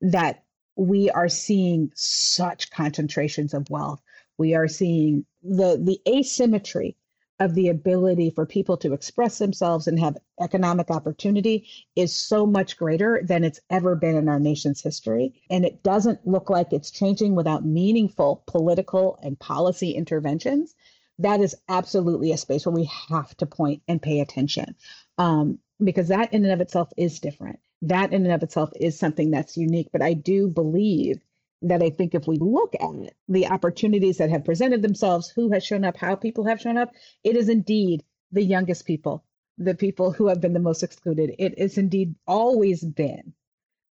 that 0.00 0.42
we 0.74 1.10
are 1.10 1.28
seeing 1.28 1.92
such 1.94 2.70
concentrations 2.70 3.54
of 3.54 3.70
wealth. 3.70 4.02
We 4.38 4.54
are 4.54 4.66
seeing 4.66 5.24
the, 5.44 5.80
the 5.80 6.00
asymmetry 6.08 6.96
of 7.42 7.54
the 7.54 7.68
ability 7.68 8.30
for 8.30 8.46
people 8.46 8.76
to 8.76 8.92
express 8.92 9.38
themselves 9.38 9.88
and 9.88 9.98
have 9.98 10.16
economic 10.40 10.90
opportunity 10.90 11.66
is 11.96 12.14
so 12.14 12.46
much 12.46 12.76
greater 12.76 13.20
than 13.24 13.42
it's 13.42 13.60
ever 13.68 13.96
been 13.96 14.16
in 14.16 14.28
our 14.28 14.38
nation's 14.38 14.80
history. 14.80 15.34
And 15.50 15.64
it 15.64 15.82
doesn't 15.82 16.26
look 16.26 16.48
like 16.50 16.72
it's 16.72 16.92
changing 16.92 17.34
without 17.34 17.64
meaningful 17.64 18.44
political 18.46 19.18
and 19.22 19.38
policy 19.38 19.90
interventions. 19.90 20.76
That 21.18 21.40
is 21.40 21.56
absolutely 21.68 22.30
a 22.30 22.36
space 22.36 22.64
where 22.64 22.74
we 22.74 22.88
have 23.08 23.36
to 23.38 23.46
point 23.46 23.82
and 23.88 24.00
pay 24.00 24.20
attention 24.20 24.76
um, 25.18 25.58
because 25.82 26.08
that 26.08 26.32
in 26.32 26.44
and 26.44 26.52
of 26.52 26.60
itself 26.60 26.90
is 26.96 27.18
different. 27.18 27.58
That 27.82 28.12
in 28.12 28.24
and 28.24 28.34
of 28.34 28.44
itself 28.44 28.70
is 28.78 28.96
something 28.96 29.32
that's 29.32 29.56
unique. 29.56 29.88
But 29.92 30.02
I 30.02 30.12
do 30.12 30.46
believe 30.46 31.20
that 31.62 31.82
I 31.82 31.90
think 31.90 32.14
if 32.14 32.26
we 32.26 32.36
look 32.36 32.74
at 32.74 33.14
the 33.28 33.46
opportunities 33.46 34.18
that 34.18 34.30
have 34.30 34.44
presented 34.44 34.82
themselves, 34.82 35.30
who 35.30 35.50
has 35.52 35.64
shown 35.64 35.84
up, 35.84 35.96
how 35.96 36.14
people 36.14 36.44
have 36.46 36.60
shown 36.60 36.76
up, 36.76 36.92
it 37.24 37.36
is 37.36 37.48
indeed 37.48 38.02
the 38.32 38.42
youngest 38.42 38.86
people, 38.86 39.24
the 39.58 39.74
people 39.74 40.12
who 40.12 40.28
have 40.28 40.40
been 40.40 40.52
the 40.52 40.60
most 40.60 40.82
excluded. 40.82 41.34
It 41.38 41.58
is 41.58 41.78
indeed 41.78 42.14
always 42.26 42.84
been 42.84 43.32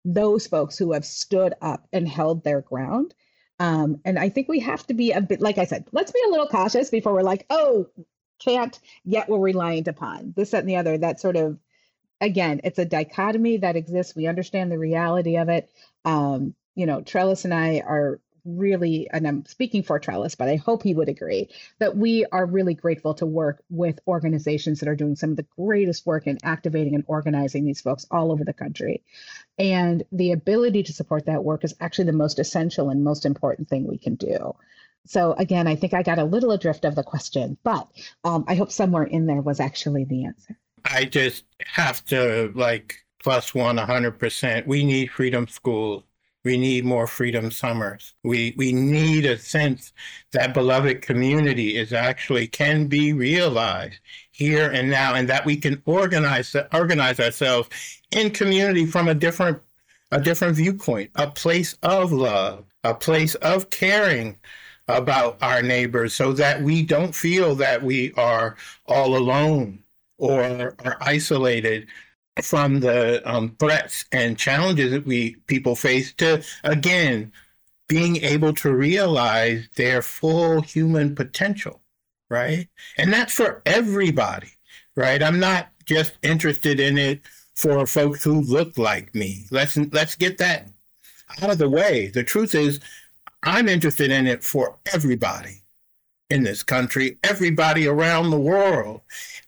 those 0.04 0.48
folks 0.48 0.78
who 0.78 0.94
have 0.94 1.06
stood 1.06 1.54
up 1.62 1.88
and 1.94 2.08
held 2.08 2.44
their 2.44 2.62
ground. 2.62 3.14
Um, 3.60 4.02
and 4.04 4.18
I 4.18 4.30
think 4.30 4.48
we 4.48 4.60
have 4.62 4.86
to 4.88 4.94
be 4.94 5.12
a 5.12 5.22
bit, 5.22 5.40
like 5.40 5.60
I 5.60 5.66
said, 5.66 5.86
let's 5.92 6.12
be 6.12 6.22
a 6.26 6.32
little 6.32 6.48
cautious 6.48 6.90
before 6.90 7.14
we're 7.14 7.22
like, 7.22 7.46
oh, 7.50 7.88
can't, 8.40 8.78
yet 9.06 9.30
we're 9.30 9.38
reliant 9.38 9.88
upon 9.88 10.34
this, 10.36 10.50
that, 10.50 10.62
and 10.62 10.70
the 10.70 10.78
other. 10.78 10.98
That 10.98 11.20
sort 11.20 11.36
of, 11.36 11.60
again, 12.20 12.62
it's 12.64 12.80
a 12.80 12.86
dichotomy 12.86 13.58
that 13.58 13.76
exists. 13.76 14.16
We 14.16 14.26
understand 14.26 14.72
the 14.72 14.80
reality 14.80 15.38
of 15.38 15.50
it. 15.50 15.70
Um, 16.06 16.56
you 16.76 16.86
know, 16.86 17.02
Trellis 17.02 17.46
and 17.46 17.54
I 17.54 17.80
are 17.80 18.20
really, 18.46 19.08
and 19.12 19.28
I'm 19.28 19.46
speaking 19.46 19.84
for 19.84 20.00
Trellis, 20.00 20.36
but 20.36 20.48
I 20.48 20.56
hope 20.56 20.84
he 20.84 20.94
would 20.94 21.10
agree 21.10 21.50
that 21.80 21.96
we 21.96 22.26
are 22.32 22.46
really 22.46 22.74
grateful 22.74 23.14
to 23.16 23.26
work 23.26 23.64
with 23.70 24.00
organizations 24.08 24.80
that 24.80 24.90
are 24.90 24.96
doing 24.96 25.16
some 25.16 25.32
of 25.32 25.38
the 25.38 25.46
greatest 25.58 26.06
work 26.06 26.28
in 26.28 26.40
activating 26.44 26.96
and 26.96 27.04
organizing 27.08 27.66
these 27.66 27.82
folks 27.82 28.06
all 28.10 28.32
over 28.32 28.44
the 28.44 28.54
country. 28.54 29.04
And 29.60 30.04
the 30.12 30.32
ability 30.32 30.84
to 30.84 30.94
support 30.94 31.26
that 31.28 31.44
work 31.44 31.64
is 31.64 31.76
actually 31.80 32.06
the 32.06 32.14
most 32.14 32.40
essential 32.40 32.90
and 32.90 33.04
most 33.04 33.26
important 33.26 33.70
thing 33.70 33.88
we 33.88 33.98
can 33.98 34.16
do. 34.16 34.56
So 35.06 35.34
again, 35.34 35.68
I 35.68 35.76
think 35.76 35.94
I 35.94 36.04
got 36.04 36.20
a 36.20 36.24
little 36.24 36.52
adrift 36.52 36.86
of 36.86 36.96
the 36.96 37.04
question, 37.04 37.58
but 37.64 37.88
um, 38.24 38.46
I 38.48 38.56
hope 38.56 38.72
somewhere 38.72 39.04
in 39.04 39.26
there 39.26 39.42
was 39.42 39.60
actually 39.60 40.06
the 40.06 40.26
answer. 40.26 40.58
I 40.86 41.06
just 41.06 41.46
have 41.66 42.04
to 42.06 42.52
like 42.56 42.98
plus 43.24 43.54
one 43.54 43.78
100%. 43.78 44.68
We 44.68 44.84
need 44.84 45.12
freedom 45.12 45.48
schools 45.48 46.04
we 46.44 46.58
need 46.58 46.86
more 46.86 47.08
freedom 47.08 47.52
summers. 47.52 48.14
We 48.24 48.54
we 48.58 48.72
need 48.74 49.26
a 49.26 49.38
sense 49.38 49.94
that 50.32 50.54
beloved 50.54 51.02
community 51.02 51.78
is 51.78 51.94
actually 51.94 52.48
can 52.48 52.88
be 52.88 53.14
realized 53.14 54.00
here 54.32 54.72
and 54.72 54.90
now, 54.90 55.14
and 55.16 55.30
that 55.30 55.46
we 55.46 55.58
can 55.58 55.82
organize 55.86 56.56
organize 56.74 57.20
ourselves 57.20 57.70
in 58.12 58.32
community 58.32 58.86
from 58.86 59.08
a 59.08 59.14
different 59.14 59.62
a 60.12 60.20
different 60.20 60.56
viewpoint, 60.56 61.12
a 61.16 61.30
place 61.30 61.78
of 61.84 62.12
love, 62.12 62.66
a 62.84 62.94
place 62.94 63.36
of 63.36 63.70
caring 63.70 64.38
about 64.88 65.38
our 65.42 65.62
neighbors, 65.62 66.14
so 66.14 66.34
that 66.34 66.62
we 66.62 66.84
don't 66.84 67.16
feel 67.16 67.56
that 67.56 67.84
we 67.84 68.12
are 68.14 68.58
all 68.88 69.16
alone 69.16 69.84
or 70.18 70.76
are 70.84 70.98
isolated 71.02 71.88
from 72.42 72.80
the 72.80 73.22
um, 73.30 73.56
threats 73.60 74.06
and 74.12 74.38
challenges 74.38 74.92
that 74.92 75.06
we 75.06 75.36
people 75.48 75.76
face 75.76 76.14
to 76.14 76.44
again 76.64 77.32
being 77.90 78.18
able 78.18 78.54
to 78.54 78.74
realize 78.74 79.68
their 79.76 80.02
full 80.02 80.62
human 80.62 81.16
potential 81.16 81.82
right? 82.30 82.70
And 82.98 83.12
that's 83.12 83.34
for 83.34 83.62
everybody 83.66 84.52
right? 84.96 85.22
I'm 85.24 85.40
not 85.40 85.70
just 85.86 86.14
interested 86.22 86.80
in 86.80 86.98
it 86.98 87.22
for 87.56 87.86
folks 87.86 88.24
who 88.24 88.42
look 88.42 88.78
like 88.78 89.14
me. 89.16 89.46
Let's 89.52 89.78
let's 89.78 90.16
get 90.16 90.38
that 90.40 90.68
out 91.42 91.50
of 91.50 91.58
the 91.58 91.70
way. 91.70 92.08
The 92.08 92.24
truth 92.24 92.56
is 92.56 92.80
i'm 93.44 93.68
interested 93.68 94.12
in 94.12 94.28
it 94.28 94.44
for 94.44 94.78
everybody 94.94 95.61
in 96.32 96.44
this 96.44 96.64
country, 96.64 97.18
everybody 97.26 97.86
around 97.86 98.30
the 98.30 98.40
world. 98.40 99.02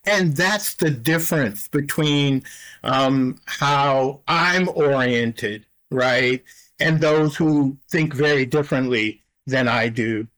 And 0.04 0.36
that's 0.36 0.74
the 0.74 0.90
difference 0.90 1.66
between 1.66 2.42
um, 2.84 3.40
how 3.46 4.20
I'm 4.28 4.68
oriented, 4.68 5.64
right? 5.90 6.44
And 6.78 7.00
those 7.00 7.36
who 7.36 7.78
think 7.88 8.12
very 8.12 8.44
differently 8.44 9.22
than 9.46 9.66
I 9.66 9.88
do 9.88 10.28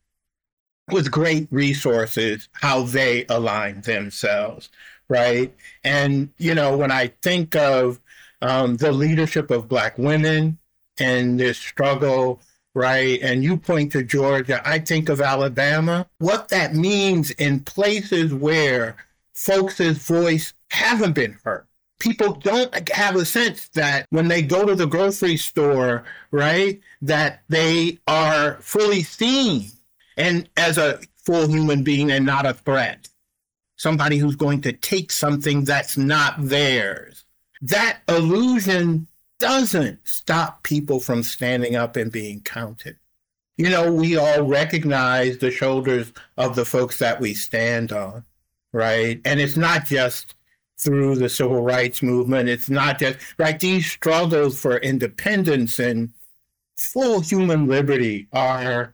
with 0.88 1.11
great 1.11 1.48
resources, 1.50 2.48
how 2.52 2.82
they 2.85 3.26
align 3.28 3.80
themselves, 3.80 4.68
right? 5.09 5.52
And, 5.82 6.30
you 6.38 6.54
know, 6.54 6.76
when 6.76 6.92
I 6.92 7.09
think 7.22 7.56
of 7.56 7.98
um, 8.40 8.76
the 8.76 8.92
leadership 8.92 9.50
of 9.50 9.66
Black 9.66 9.98
women 9.98 10.59
and 10.96 11.40
this 11.40 11.59
struggle 11.59 12.40
right? 12.77 13.19
And 13.23 13.43
you 13.43 13.57
point 13.57 13.91
to 13.93 14.03
Georgia, 14.03 14.61
I 14.62 14.79
think 14.79 15.09
of 15.09 15.23
Alabama. 15.23 16.07
What 16.19 16.51
that 16.51 16.75
means 16.75 17.31
in 17.33 17.61
places 17.61 18.35
where 18.35 18.97
folks' 19.33 19.81
voice 19.81 20.53
haven't 20.71 21.15
been 21.15 21.39
heard. 21.43 21.67
People 21.99 22.35
don't 22.35 22.91
have 22.91 23.17
a 23.17 23.25
sense 23.25 23.69
that 23.69 24.05
when 24.11 24.29
they 24.29 24.43
go 24.43 24.67
to 24.67 24.75
the 24.75 24.87
grocery 24.87 25.39
store, 25.39 26.05
right, 26.31 26.79
that 27.01 27.43
they 27.49 27.99
are 28.07 28.59
fully 28.61 29.03
seen 29.03 29.71
and 30.19 30.47
as 30.59 30.77
a 30.77 31.01
full 31.17 31.49
human 31.49 31.83
being 31.83 32.11
and 32.11 32.27
not 32.27 32.45
a 32.45 32.53
threat. 32.53 33.09
Somebody 33.77 34.19
who's 34.19 34.37
going 34.37 34.61
to 34.62 34.73
take 34.73 35.11
something 35.11 35.65
that's 35.65 35.97
not 35.97 36.35
theirs. 36.39 37.25
That 37.62 38.01
illusion 38.07 39.07
doesn't 39.38 40.01
stop 40.05 40.62
people 40.62 41.01
from 41.01 41.22
standing 41.22 41.77
up 41.77 41.96
and 41.96 42.11
being 42.11 42.40
counted. 42.40 42.96
You 43.57 43.70
know, 43.70 43.92
we 43.92 44.16
all 44.16 44.42
recognize 44.42 45.38
the 45.38 45.51
shoulders 45.51 46.12
of 46.37 46.57
the 46.57 46.64
folks 46.64 46.99
that 46.99 47.20
we 47.20 47.33
stand 47.35 47.92
on, 47.92 48.25
right? 48.72 49.20
And 49.25 49.40
it's 49.40 49.57
not 49.57 49.87
just 49.87 50.35
through 50.79 51.16
the 51.16 51.29
civil 51.29 51.62
rights 51.62 52.03
movement. 52.03 52.49
It's 52.49 52.68
not 52.68 52.99
just, 52.99 53.18
right? 53.38 53.59
These 53.59 53.90
struggles 53.90 54.61
for 54.61 54.77
independence 54.79 55.79
and 55.79 56.11
full 56.77 57.20
human 57.20 57.66
liberty 57.66 58.29
are 58.33 58.92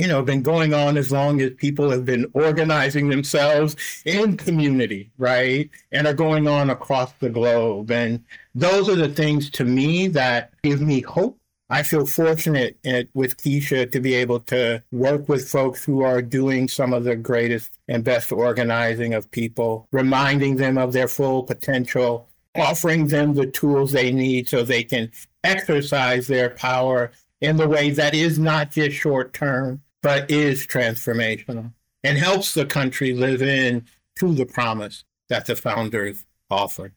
you 0.00 0.08
know, 0.08 0.22
been 0.22 0.40
going 0.40 0.72
on 0.72 0.96
as 0.96 1.12
long 1.12 1.42
as 1.42 1.50
people 1.58 1.90
have 1.90 2.06
been 2.06 2.24
organizing 2.32 3.10
themselves 3.10 3.76
in 4.06 4.34
community, 4.34 5.10
right? 5.18 5.68
And 5.92 6.06
are 6.06 6.14
going 6.14 6.48
on 6.48 6.70
across 6.70 7.12
the 7.20 7.28
globe. 7.28 7.90
And 7.90 8.24
those 8.54 8.88
are 8.88 8.96
the 8.96 9.10
things 9.10 9.50
to 9.50 9.64
me 9.66 10.08
that 10.08 10.54
give 10.62 10.80
me 10.80 11.02
hope. 11.02 11.38
I 11.68 11.82
feel 11.82 12.06
fortunate 12.06 12.78
with 13.12 13.36
Keesha 13.36 13.92
to 13.92 14.00
be 14.00 14.14
able 14.14 14.40
to 14.40 14.82
work 14.90 15.28
with 15.28 15.46
folks 15.46 15.84
who 15.84 16.02
are 16.02 16.22
doing 16.22 16.66
some 16.66 16.94
of 16.94 17.04
the 17.04 17.14
greatest 17.14 17.70
and 17.86 18.02
best 18.02 18.32
organizing 18.32 19.12
of 19.12 19.30
people, 19.30 19.86
reminding 19.92 20.56
them 20.56 20.78
of 20.78 20.94
their 20.94 21.08
full 21.08 21.42
potential, 21.42 22.26
offering 22.54 23.08
them 23.08 23.34
the 23.34 23.48
tools 23.48 23.92
they 23.92 24.12
need 24.12 24.48
so 24.48 24.62
they 24.62 24.82
can 24.82 25.12
exercise 25.44 26.26
their 26.26 26.48
power 26.48 27.12
in 27.42 27.58
the 27.58 27.68
way 27.68 27.90
that 27.90 28.14
is 28.14 28.38
not 28.38 28.70
just 28.70 28.96
short 28.96 29.34
term, 29.34 29.82
but 30.02 30.30
is 30.30 30.66
transformational 30.66 31.72
and 32.02 32.18
helps 32.18 32.54
the 32.54 32.66
country 32.66 33.12
live 33.12 33.42
in 33.42 33.86
to 34.18 34.34
the 34.34 34.46
promise 34.46 35.04
that 35.28 35.46
the 35.46 35.56
founders 35.56 36.24
offered. 36.50 36.92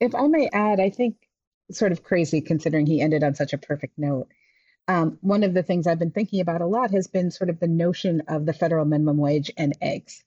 If 0.00 0.14
I 0.14 0.26
may 0.26 0.48
add, 0.52 0.80
I 0.80 0.90
think 0.90 1.16
sort 1.70 1.92
of 1.92 2.02
crazy 2.02 2.40
considering 2.40 2.86
he 2.86 3.00
ended 3.00 3.22
on 3.22 3.34
such 3.34 3.52
a 3.52 3.58
perfect 3.58 3.98
note. 3.98 4.28
Um, 4.88 5.18
one 5.20 5.44
of 5.44 5.54
the 5.54 5.62
things 5.62 5.86
I've 5.86 5.98
been 5.98 6.10
thinking 6.10 6.40
about 6.40 6.62
a 6.62 6.66
lot 6.66 6.90
has 6.90 7.06
been 7.06 7.30
sort 7.30 7.50
of 7.50 7.60
the 7.60 7.68
notion 7.68 8.22
of 8.28 8.46
the 8.46 8.52
federal 8.52 8.84
minimum 8.84 9.18
wage 9.18 9.50
and 9.56 9.76
eggs. 9.80 10.24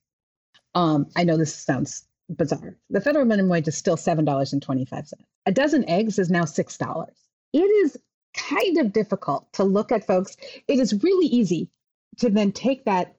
Um, 0.74 1.08
I 1.16 1.24
know 1.24 1.38
this 1.38 1.54
sounds 1.54 2.06
bizarre. 2.30 2.78
The 2.90 3.02
federal 3.02 3.26
minimum 3.26 3.50
wage 3.50 3.68
is 3.68 3.78
still 3.78 3.98
$7.25. 3.98 5.14
A 5.46 5.52
dozen 5.52 5.90
eggs 5.90 6.18
is 6.18 6.30
now 6.30 6.44
$6. 6.44 7.08
It 7.52 7.58
is 7.58 7.98
kind 8.36 8.78
of 8.78 8.94
difficult 8.94 9.52
to 9.54 9.64
look 9.64 9.92
at 9.92 10.08
folks. 10.08 10.38
It 10.68 10.80
is 10.80 11.04
really 11.04 11.28
easy 11.28 11.70
to 12.18 12.30
then 12.30 12.52
take 12.52 12.86
that 12.86 13.16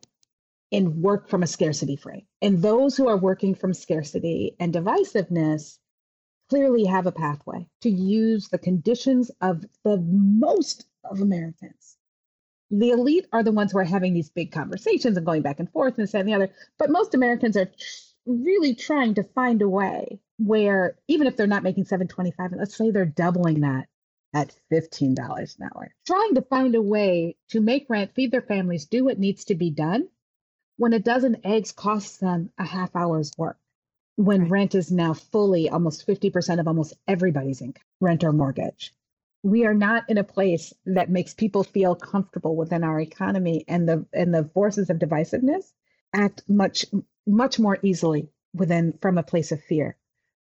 and 0.73 1.03
work 1.03 1.29
from 1.29 1.43
a 1.43 1.47
scarcity 1.47 1.97
frame. 1.97 2.27
And 2.43 2.61
those 2.61 2.97
who 2.97 3.09
are 3.09 3.17
working 3.17 3.55
from 3.55 3.75
scarcity 3.75 4.57
and 4.59 4.75
divisiveness 4.75 5.79
clearly 6.51 6.85
have 6.85 7.07
a 7.07 7.13
pathway 7.13 7.67
to 7.83 7.91
use 7.91 8.49
the 8.49 8.59
conditions 8.59 9.31
of 9.41 9.65
the 9.85 9.99
most 9.99 10.87
of 11.05 11.21
Americans. 11.21 11.97
The 12.71 12.91
elite 12.91 13.27
are 13.33 13.43
the 13.43 13.53
ones 13.53 13.73
who 13.73 13.79
are 13.79 13.85
having 13.85 14.15
these 14.15 14.31
big 14.31 14.51
conversations 14.51 15.17
and 15.17 15.25
going 15.25 15.43
back 15.43 15.61
and 15.61 15.71
forth 15.71 15.95
and 15.97 16.03
this 16.03 16.15
and 16.15 16.29
the 16.29 16.35
other. 16.35 16.51
But 16.79 16.91
most 16.91 17.15
Americans 17.15 17.57
are 17.57 17.71
really 18.27 18.75
trying 18.75 19.15
to 19.15 19.23
find 19.23 19.63
a 19.63 19.69
way 19.69 20.21
where, 20.39 20.97
even 21.07 21.27
if 21.27 21.37
they're 21.37 21.47
not 21.47 21.63
making 21.63 21.85
725, 21.85 22.53
let's 22.59 22.77
say 22.77 22.91
they're 22.91 23.05
doubling 23.05 23.61
that, 23.61 23.87
at 24.35 24.55
$15 24.73 25.17
an 25.17 25.71
hour, 25.73 25.95
trying 26.05 26.35
to 26.35 26.43
find 26.43 26.75
a 26.75 26.83
way 26.83 27.37
to 27.51 27.61
make 27.61 27.89
rent, 27.89 28.15
feed 28.15 28.33
their 28.33 28.43
families, 28.43 28.87
do 28.87 29.05
what 29.05 29.19
needs 29.19 29.45
to 29.45 29.55
be 29.55 29.71
done 29.71 30.09
when 30.77 30.93
a 30.93 30.99
dozen 30.99 31.37
eggs 31.45 31.71
costs 31.71 32.19
them 32.19 32.51
a 32.59 32.65
half 32.65 32.95
hour's 32.97 33.33
work. 33.39 33.57
When 34.17 34.43
right. 34.43 34.51
rent 34.51 34.75
is 34.75 34.91
now 34.91 35.15
fully 35.15 35.69
almost 35.69 36.07
50% 36.07 36.61
of 36.61 36.69
almost 36.69 36.95
everybody's 37.07 37.63
income, 37.63 37.85
rent 38.01 38.25
or 38.25 38.33
mortgage. 38.33 38.93
We 39.43 39.67
are 39.67 39.75
not 39.75 40.09
in 40.09 40.19
a 40.19 40.25
place 40.25 40.73
that 40.87 41.11
makes 41.11 41.35
people 41.35 41.65
feel 41.65 41.95
comfortable 41.95 42.57
within 42.57 42.83
our 42.83 43.01
economy 43.01 43.65
and 43.69 43.89
the 43.89 44.07
and 44.13 44.33
the 44.33 44.45
forces 44.55 44.89
of 44.89 44.99
divisiveness 44.99 45.71
act 46.15 46.43
much 46.49 46.87
much 47.27 47.59
more 47.59 47.79
easily 47.83 48.31
within 48.55 48.97
from 49.03 49.19
a 49.19 49.23
place 49.23 49.53
of 49.53 49.63
fear, 49.63 49.97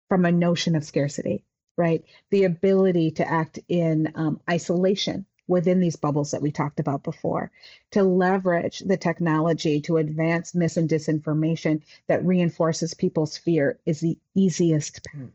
from 0.08 0.24
a 0.24 0.32
notion 0.32 0.76
of 0.76 0.84
scarcity 0.84 1.44
right? 1.76 2.04
The 2.30 2.44
ability 2.44 3.12
to 3.12 3.28
act 3.28 3.58
in 3.68 4.12
um, 4.14 4.40
isolation 4.48 5.26
within 5.46 5.80
these 5.80 5.96
bubbles 5.96 6.30
that 6.30 6.40
we 6.40 6.50
talked 6.50 6.80
about 6.80 7.02
before, 7.02 7.50
to 7.90 8.02
leverage 8.02 8.78
the 8.80 8.96
technology 8.96 9.80
to 9.82 9.98
advance 9.98 10.54
mis 10.54 10.76
and 10.76 10.88
disinformation 10.88 11.82
that 12.06 12.24
reinforces 12.24 12.94
people's 12.94 13.36
fear 13.36 13.78
is 13.84 14.00
the 14.00 14.16
easiest 14.34 15.04
path. 15.04 15.28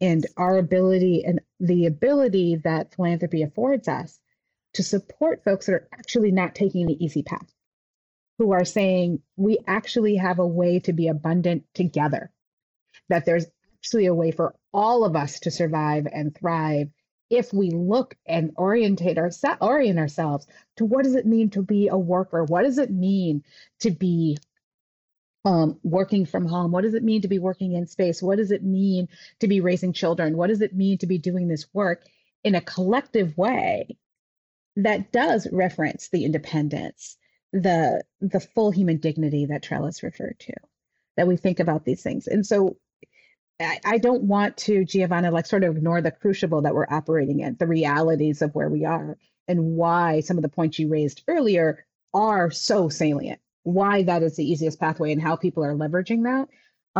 And 0.00 0.26
our 0.36 0.56
ability 0.56 1.24
and 1.24 1.40
the 1.60 1.86
ability 1.86 2.56
that 2.64 2.94
philanthropy 2.94 3.42
affords 3.42 3.88
us 3.88 4.18
to 4.72 4.82
support 4.82 5.44
folks 5.44 5.66
that 5.66 5.74
are 5.74 5.88
actually 5.92 6.32
not 6.32 6.54
taking 6.54 6.86
the 6.86 7.04
easy 7.04 7.22
path, 7.22 7.52
who 8.38 8.52
are 8.52 8.64
saying, 8.64 9.20
we 9.36 9.58
actually 9.66 10.16
have 10.16 10.38
a 10.38 10.46
way 10.46 10.80
to 10.80 10.94
be 10.94 11.08
abundant 11.08 11.64
together, 11.74 12.32
that 13.10 13.26
there's 13.26 13.46
actually 13.78 14.06
a 14.06 14.14
way 14.14 14.30
for 14.30 14.54
all 14.72 15.04
of 15.04 15.16
us 15.16 15.40
to 15.40 15.50
survive 15.50 16.06
and 16.10 16.34
thrive 16.34 16.88
if 17.30 17.52
we 17.52 17.70
look 17.70 18.14
and 18.26 18.52
orientate 18.58 19.16
ourselves 19.16 19.58
orient 19.62 19.98
ourselves 19.98 20.46
to 20.76 20.84
what 20.84 21.04
does 21.04 21.14
it 21.14 21.26
mean 21.26 21.48
to 21.50 21.62
be 21.62 21.88
a 21.88 21.96
worker? 21.96 22.44
What 22.44 22.64
does 22.64 22.78
it 22.78 22.90
mean 22.90 23.42
to 23.80 23.90
be 23.90 24.36
um, 25.44 25.78
working 25.82 26.26
from 26.26 26.46
home? 26.46 26.72
What 26.72 26.82
does 26.82 26.94
it 26.94 27.02
mean 27.02 27.22
to 27.22 27.28
be 27.28 27.38
working 27.38 27.72
in 27.72 27.86
space? 27.86 28.22
What 28.22 28.36
does 28.36 28.50
it 28.50 28.62
mean 28.62 29.08
to 29.40 29.48
be 29.48 29.60
raising 29.60 29.92
children? 29.92 30.36
What 30.36 30.48
does 30.48 30.60
it 30.60 30.74
mean 30.74 30.98
to 30.98 31.06
be 31.06 31.18
doing 31.18 31.48
this 31.48 31.66
work 31.72 32.04
in 32.44 32.54
a 32.54 32.60
collective 32.60 33.36
way 33.36 33.96
that 34.76 35.10
does 35.10 35.48
reference 35.50 36.08
the 36.08 36.24
independence 36.24 37.16
the 37.54 38.02
the 38.22 38.40
full 38.40 38.70
human 38.70 38.96
dignity 38.96 39.46
that 39.46 39.62
trellis 39.62 40.02
referred 40.02 40.38
to 40.38 40.54
that 41.16 41.26
we 41.26 41.36
think 41.36 41.60
about 41.60 41.84
these 41.84 42.02
things? 42.02 42.26
And 42.26 42.46
so 42.46 42.76
I, 43.84 43.98
don't 43.98 44.24
want 44.24 44.56
to, 44.58 44.84
Giovanna, 44.84 45.30
like 45.30 45.46
sort 45.46 45.64
of 45.64 45.76
ignore 45.76 46.00
the 46.00 46.10
crucible 46.10 46.62
that 46.62 46.74
we're 46.74 46.86
operating 46.88 47.40
in, 47.40 47.56
the 47.58 47.66
realities 47.66 48.42
of 48.42 48.54
where 48.54 48.68
we 48.68 48.84
are, 48.84 49.18
and 49.48 49.76
why 49.76 50.20
some 50.20 50.38
of 50.38 50.42
the 50.42 50.48
points 50.48 50.78
you 50.78 50.88
raised 50.88 51.22
earlier 51.28 51.84
are 52.14 52.50
so 52.50 52.88
salient. 52.88 53.40
Why 53.64 54.02
that 54.04 54.22
is 54.22 54.36
the 54.36 54.50
easiest 54.50 54.80
pathway 54.80 55.12
and 55.12 55.22
how 55.22 55.36
people 55.36 55.64
are 55.64 55.74
leveraging 55.74 56.24
that. 56.24 56.48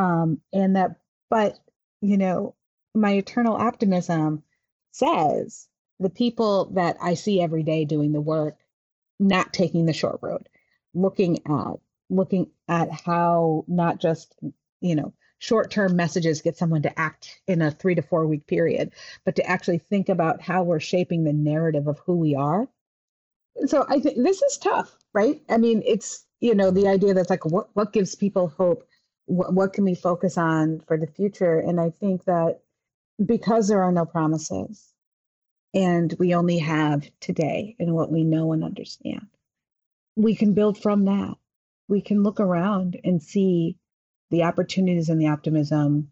Um, 0.01 0.41
and 0.53 0.77
that, 0.77 0.97
but 1.29 1.59
you 2.01 2.17
know, 2.17 2.55
my 2.95 3.13
eternal 3.13 3.55
optimism 3.55 4.43
says 4.93 5.69
the 5.99 6.11
people 6.11 6.67
that 6.75 6.97
I 7.01 7.15
see 7.15 7.41
every 7.41 7.63
day 7.63 7.85
doing 7.85 8.13
the 8.13 8.21
work, 8.21 8.59
not 9.19 9.53
taking 9.53 9.87
the 9.87 9.93
short 9.93 10.19
road, 10.23 10.49
looking 10.95 11.39
at 11.47 11.77
looking 12.11 12.51
at 12.69 12.91
how 12.91 13.65
not 13.67 13.99
just 13.99 14.37
you 14.81 14.95
know 14.97 15.15
short 15.43 15.73
term 15.73 15.97
messages 15.97 16.41
get 16.41 16.57
someone 16.57 16.83
to 16.83 17.01
act 17.01 17.41
in 17.49 17.61
a 17.63 17.71
three 17.73 17.97
to 17.97 18.03
four 18.03 18.29
week 18.29 18.47
period, 18.47 18.93
but 19.25 19.35
to 19.35 19.45
actually 19.45 19.79
think 19.79 20.09
about 20.09 20.41
how 20.41 20.63
we're 20.63 20.79
shaping 20.79 21.25
the 21.25 21.33
narrative 21.33 21.89
of 21.89 21.99
who 22.07 22.17
we 22.17 22.37
are. 22.37 22.69
So 23.67 23.85
I 23.89 23.99
think 23.99 24.23
this 24.23 24.41
is 24.41 24.57
tough, 24.57 24.97
right? 25.13 25.43
I 25.51 25.59
mean, 25.59 25.83
it's, 25.85 26.25
you 26.41 26.55
know, 26.55 26.71
the 26.71 26.87
idea 26.87 27.13
that's 27.13 27.29
like, 27.29 27.45
what, 27.45 27.71
what 27.75 27.93
gives 27.93 28.15
people 28.15 28.55
hope? 28.57 28.87
What, 29.27 29.53
what 29.53 29.73
can 29.73 29.85
we 29.85 29.97
focus 29.97 30.39
on 30.39 30.79
for 30.87 30.97
the 30.97 31.09
future? 31.09 31.59
And 31.59 31.81
I 31.81 31.91
think 31.91 32.25
that 32.27 32.61
because 33.25 33.67
there 33.67 33.83
are 33.83 33.93
no 33.93 34.05
promises 34.05 34.93
and 35.75 36.15
we 36.21 36.37
only 36.37 36.59
have 36.59 37.05
today 37.19 37.75
and 37.81 37.97
what 37.97 38.13
we 38.13 38.23
know 38.23 38.53
and 38.53 38.63
understand, 38.63 39.27
we 40.15 40.37
can 40.37 40.55
build 40.55 40.81
from 40.81 41.07
that. 41.07 41.35
We 41.89 42.01
can 42.01 42.23
look 42.23 42.39
around 42.39 43.01
and 43.03 43.21
see 43.21 43.77
the 44.33 44.43
opportunities 44.43 45.11
and 45.11 45.21
the 45.21 45.29
optimism 45.29 46.11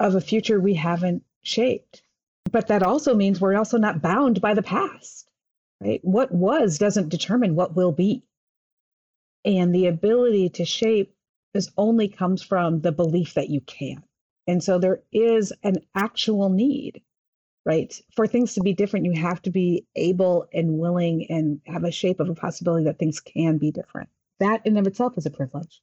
of 0.00 0.14
a 0.14 0.20
future 0.20 0.58
we 0.58 0.74
haven't 0.74 1.22
shaped. 1.42 2.02
But 2.50 2.68
that 2.68 2.82
also 2.82 3.14
means 3.14 3.40
we're 3.40 3.56
also 3.56 3.78
not 3.78 4.02
bound 4.02 4.40
by 4.40 4.54
the 4.54 4.62
past, 4.62 5.30
right? 5.80 6.00
What 6.02 6.32
was 6.32 6.78
doesn't 6.78 7.10
determine 7.10 7.54
what 7.54 7.76
will 7.76 7.92
be. 7.92 8.24
And 9.44 9.74
the 9.74 9.86
ability 9.86 10.48
to 10.50 10.64
shape 10.64 11.14
is 11.54 11.70
only 11.76 12.08
comes 12.08 12.42
from 12.42 12.80
the 12.80 12.92
belief 12.92 13.34
that 13.34 13.50
you 13.50 13.60
can. 13.60 14.02
And 14.46 14.64
so 14.64 14.78
there 14.78 15.02
is 15.12 15.52
an 15.62 15.76
actual 15.94 16.48
need, 16.48 17.02
right? 17.66 17.92
For 18.16 18.26
things 18.26 18.54
to 18.54 18.62
be 18.62 18.72
different, 18.72 19.04
you 19.04 19.12
have 19.12 19.42
to 19.42 19.50
be 19.50 19.86
able 19.94 20.46
and 20.52 20.78
willing 20.78 21.30
and 21.30 21.60
have 21.66 21.84
a 21.84 21.92
shape 21.92 22.20
of 22.20 22.30
a 22.30 22.34
possibility 22.34 22.86
that 22.86 22.98
things 22.98 23.20
can 23.20 23.58
be 23.58 23.70
different. 23.70 24.08
That 24.38 24.66
in 24.66 24.78
of 24.78 24.86
itself 24.86 25.18
is 25.18 25.26
a 25.26 25.30
privilege 25.30 25.82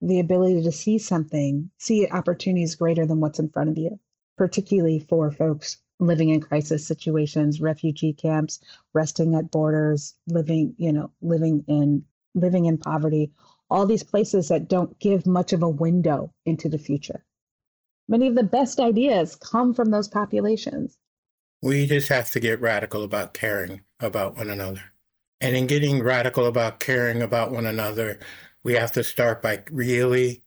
the 0.00 0.20
ability 0.20 0.62
to 0.62 0.72
see 0.72 0.98
something, 0.98 1.70
see 1.78 2.06
opportunities 2.08 2.74
greater 2.74 3.06
than 3.06 3.20
what's 3.20 3.38
in 3.38 3.48
front 3.48 3.70
of 3.70 3.78
you, 3.78 3.98
particularly 4.36 4.98
for 4.98 5.30
folks 5.30 5.78
living 6.00 6.30
in 6.30 6.40
crisis 6.40 6.86
situations, 6.86 7.60
refugee 7.60 8.12
camps, 8.12 8.60
resting 8.92 9.34
at 9.34 9.50
borders, 9.50 10.14
living, 10.26 10.74
you 10.76 10.92
know, 10.92 11.10
living 11.22 11.64
in 11.68 12.04
living 12.34 12.64
in 12.64 12.78
poverty, 12.78 13.30
all 13.70 13.86
these 13.86 14.02
places 14.02 14.48
that 14.48 14.68
don't 14.68 14.98
give 14.98 15.26
much 15.26 15.52
of 15.52 15.62
a 15.62 15.68
window 15.68 16.32
into 16.44 16.68
the 16.68 16.78
future. 16.78 17.24
Many 18.08 18.26
of 18.26 18.34
the 18.34 18.42
best 18.42 18.80
ideas 18.80 19.36
come 19.36 19.72
from 19.72 19.90
those 19.90 20.08
populations. 20.08 20.98
We 21.62 21.86
just 21.86 22.08
have 22.08 22.30
to 22.32 22.40
get 22.40 22.60
radical 22.60 23.04
about 23.04 23.32
caring 23.32 23.82
about 24.00 24.36
one 24.36 24.50
another. 24.50 24.82
And 25.40 25.56
in 25.56 25.66
getting 25.66 26.02
radical 26.02 26.46
about 26.46 26.80
caring 26.80 27.22
about 27.22 27.52
one 27.52 27.66
another, 27.66 28.18
we 28.64 28.72
have 28.74 28.92
to 28.92 29.04
start 29.04 29.42
by 29.42 29.62
really 29.70 30.42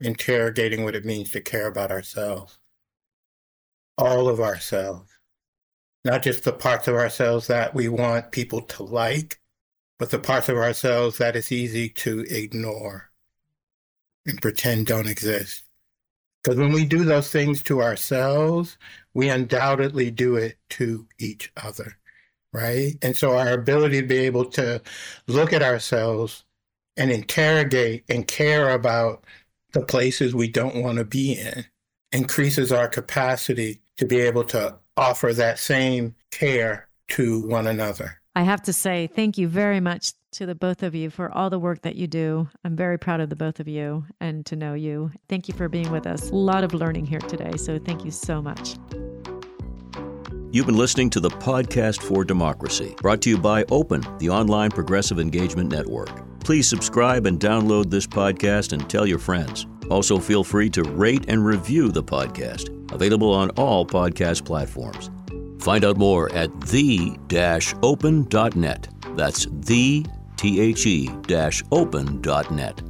interrogating 0.00 0.84
what 0.84 0.94
it 0.94 1.04
means 1.04 1.30
to 1.32 1.40
care 1.40 1.66
about 1.66 1.90
ourselves. 1.90 2.58
All 3.98 4.28
of 4.28 4.40
ourselves. 4.40 5.10
Not 6.04 6.22
just 6.22 6.44
the 6.44 6.52
parts 6.52 6.86
of 6.86 6.94
ourselves 6.94 7.48
that 7.48 7.74
we 7.74 7.88
want 7.88 8.30
people 8.30 8.62
to 8.62 8.84
like, 8.84 9.40
but 9.98 10.10
the 10.10 10.18
parts 10.20 10.48
of 10.48 10.56
ourselves 10.56 11.18
that 11.18 11.34
it's 11.34 11.50
easy 11.50 11.88
to 11.90 12.20
ignore 12.30 13.10
and 14.24 14.40
pretend 14.40 14.86
don't 14.86 15.08
exist. 15.08 15.64
Because 16.42 16.58
when 16.58 16.72
we 16.72 16.84
do 16.84 17.04
those 17.04 17.32
things 17.32 17.62
to 17.64 17.82
ourselves, 17.82 18.78
we 19.12 19.28
undoubtedly 19.28 20.12
do 20.12 20.36
it 20.36 20.56
to 20.70 21.08
each 21.18 21.52
other, 21.56 21.98
right? 22.52 22.94
And 23.02 23.16
so 23.16 23.36
our 23.36 23.52
ability 23.52 24.00
to 24.00 24.06
be 24.06 24.18
able 24.18 24.44
to 24.50 24.80
look 25.26 25.52
at 25.52 25.64
ourselves 25.64 26.44
and 26.98 27.10
interrogate 27.10 28.04
and 28.08 28.26
care 28.26 28.70
about 28.70 29.24
the 29.72 29.80
places 29.80 30.34
we 30.34 30.48
don't 30.48 30.82
want 30.82 30.98
to 30.98 31.04
be 31.04 31.32
in 31.32 31.64
increases 32.12 32.72
our 32.72 32.88
capacity 32.88 33.80
to 33.96 34.04
be 34.04 34.18
able 34.18 34.44
to 34.44 34.74
offer 34.96 35.32
that 35.32 35.58
same 35.58 36.14
care 36.30 36.88
to 37.08 37.46
one 37.46 37.66
another. 37.66 38.20
I 38.34 38.42
have 38.42 38.62
to 38.62 38.72
say, 38.72 39.08
thank 39.08 39.38
you 39.38 39.48
very 39.48 39.80
much 39.80 40.12
to 40.32 40.46
the 40.46 40.54
both 40.54 40.82
of 40.82 40.94
you 40.94 41.10
for 41.10 41.30
all 41.32 41.50
the 41.50 41.58
work 41.58 41.82
that 41.82 41.96
you 41.96 42.06
do. 42.06 42.48
I'm 42.64 42.76
very 42.76 42.98
proud 42.98 43.20
of 43.20 43.30
the 43.30 43.36
both 43.36 43.60
of 43.60 43.68
you 43.68 44.04
and 44.20 44.44
to 44.46 44.56
know 44.56 44.74
you. 44.74 45.10
Thank 45.28 45.48
you 45.48 45.54
for 45.54 45.68
being 45.68 45.90
with 45.90 46.06
us. 46.06 46.30
A 46.30 46.34
lot 46.34 46.64
of 46.64 46.74
learning 46.74 47.06
here 47.06 47.20
today. 47.20 47.56
So 47.56 47.78
thank 47.78 48.04
you 48.04 48.10
so 48.10 48.42
much. 48.42 48.76
You've 50.50 50.66
been 50.66 50.78
listening 50.78 51.10
to 51.10 51.20
the 51.20 51.30
Podcast 51.30 52.00
for 52.02 52.24
Democracy, 52.24 52.94
brought 53.02 53.20
to 53.22 53.30
you 53.30 53.38
by 53.38 53.64
Open, 53.70 54.04
the 54.18 54.30
online 54.30 54.70
progressive 54.70 55.18
engagement 55.18 55.70
network. 55.70 56.27
Please 56.48 56.66
subscribe 56.66 57.26
and 57.26 57.38
download 57.38 57.90
this 57.90 58.06
podcast 58.06 58.72
and 58.72 58.88
tell 58.88 59.06
your 59.06 59.18
friends. 59.18 59.66
Also, 59.90 60.18
feel 60.18 60.42
free 60.42 60.70
to 60.70 60.82
rate 60.82 61.26
and 61.28 61.44
review 61.44 61.92
the 61.92 62.02
podcast, 62.02 62.70
available 62.90 63.30
on 63.34 63.50
all 63.50 63.84
podcast 63.84 64.46
platforms. 64.46 65.10
Find 65.60 65.84
out 65.84 65.98
more 65.98 66.32
at 66.32 66.48
the-open.net. 66.62 67.28
That's 69.14 69.46
the, 69.50 70.06
T-H-E, 70.38 71.10
open.net. 71.70 72.82